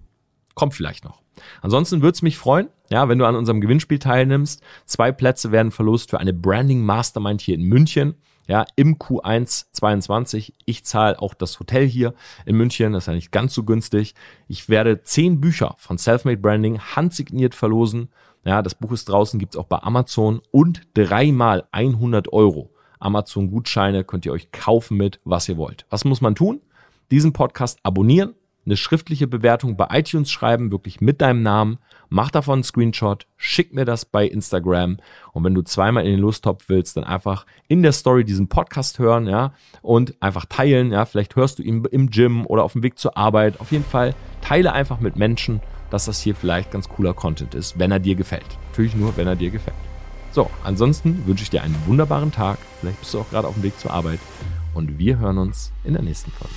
Kommt 0.56 0.74
vielleicht 0.74 1.06
noch. 1.06 1.22
Ansonsten 1.62 2.02
würde 2.02 2.15
es 2.15 2.22
mich 2.22 2.38
freuen, 2.38 2.69
ja, 2.89 3.08
wenn 3.10 3.19
du 3.19 3.26
an 3.26 3.36
unserem 3.36 3.62
Gewinnspiel 3.62 4.00
teilnimmst. 4.00 4.62
Zwei 4.86 5.12
Plätze 5.12 5.52
werden 5.52 5.72
verlost 5.72 6.10
für 6.10 6.19
eine 6.19 6.34
Branding 6.34 6.82
Mastermind 6.82 7.41
hier 7.41 7.56
in 7.56 7.63
München. 7.63 8.15
Ja, 8.47 8.65
im 8.75 8.97
Q1 8.97 9.67
22. 9.71 10.53
Ich 10.65 10.84
zahle 10.84 11.21
auch 11.21 11.34
das 11.34 11.60
Hotel 11.60 11.88
hier 11.88 12.13
in 12.45 12.58
München. 12.58 12.93
Das 12.93 13.03
ist 13.03 13.08
ja 13.08 13.13
nicht 13.13 13.32
ganz 13.32 13.53
so 13.53 13.63
günstig. 13.63 14.15
Ich 14.47 14.67
werde 14.67 15.03
zehn 15.03 15.39
Bücher 15.39 15.75
von 15.77 15.97
Selfmade 15.97 16.38
Branding 16.38 16.79
handsigniert 16.79 17.56
verlosen. 17.56 18.10
Ja, 18.43 18.62
das 18.62 18.75
Buch 18.75 18.91
ist 18.91 19.08
draußen, 19.08 19.39
gibt's 19.39 19.56
auch 19.56 19.67
bei 19.67 19.77
Amazon 19.79 20.41
und 20.51 20.82
dreimal 20.93 21.63
100 21.71 22.34
Euro. 22.34 22.69
Amazon-Gutscheine 22.99 24.03
könnt 24.03 24.25
ihr 24.25 24.34
euch 24.34 24.51
kaufen 24.51 24.97
mit, 24.97 25.19
was 25.23 25.47
ihr 25.47 25.58
wollt. 25.58 25.86
Was 25.89 26.03
muss 26.03 26.21
man 26.21 26.36
tun? 26.36 26.62
Diesen 27.12 27.32
Podcast 27.32 27.79
abonnieren 27.84 28.36
eine 28.65 28.78
schriftliche 28.78 29.28
Bewertung 29.28 29.76
bei 29.76 29.88
iTunes 29.91 30.32
schreiben, 30.32 30.71
wirklich 30.71 31.02
mit 31.02 31.21
deinem 31.21 31.43
Namen. 31.43 31.80
Mach 32.10 32.32
davon 32.32 32.56
einen 32.56 32.63
Screenshot, 32.63 33.28
schick 33.38 33.73
mir 33.73 33.86
das 33.86 34.06
bei 34.06 34.26
Instagram. 34.26 34.97
Und 35.32 35.43
wenn 35.43 35.56
du 35.56 35.63
zweimal 35.63 36.06
in 36.06 36.12
den 36.12 36.19
Lostopf 36.19 36.65
willst, 36.67 36.95
dann 36.95 37.04
einfach 37.04 37.45
in 37.67 37.84
der 37.84 37.91
Story 37.91 38.23
diesen 38.23 38.47
Podcast 38.47 38.99
hören, 38.99 39.28
ja, 39.28 39.54
und 39.82 40.15
einfach 40.21 40.45
teilen, 40.45 40.91
ja. 40.91 41.06
Vielleicht 41.06 41.36
hörst 41.36 41.60
du 41.60 41.63
ihn 41.63 41.84
im 41.86 42.10
Gym 42.10 42.45
oder 42.45 42.63
auf 42.63 42.73
dem 42.73 42.84
Weg 42.84 42.99
zur 42.99 43.17
Arbeit. 43.17 43.60
Auf 43.60 43.71
jeden 43.71 43.86
Fall 43.86 44.15
teile 44.41 44.73
einfach 44.73 44.99
mit 44.99 45.15
Menschen, 45.15 45.60
dass 45.89 46.06
das 46.06 46.21
hier 46.21 46.36
vielleicht 46.36 46.71
ganz 46.71 46.88
cooler 46.88 47.13
Content 47.13 47.56
ist, 47.56 47.78
wenn 47.80 47.91
er 47.91 47.99
dir 47.99 48.15
gefällt. 48.15 48.58
Natürlich 48.69 48.95
nur, 48.95 49.15
wenn 49.17 49.28
er 49.28 49.36
dir 49.36 49.49
gefällt. 49.49 49.78
So, 50.32 50.49
ansonsten 50.63 51.28
wünsche 51.28 51.43
ich 51.43 51.52
dir 51.52 51.62
einen 51.62 51.78
wunderbaren 51.86 52.32
Tag. 52.32 52.58
Vielleicht 52.80 52.99
bist 52.99 53.13
du 53.13 53.19
auch 53.19 53.30
gerade 53.30 53.47
auf 53.47 53.54
dem 53.54 53.63
Weg 53.63 53.78
zur 53.80 53.91
Arbeit. 53.91 54.19
Und 54.73 54.97
wir 54.97 55.19
hören 55.19 55.38
uns 55.38 55.71
in 55.84 55.93
der 55.93 56.02
nächsten 56.02 56.32
Folge. 56.32 56.54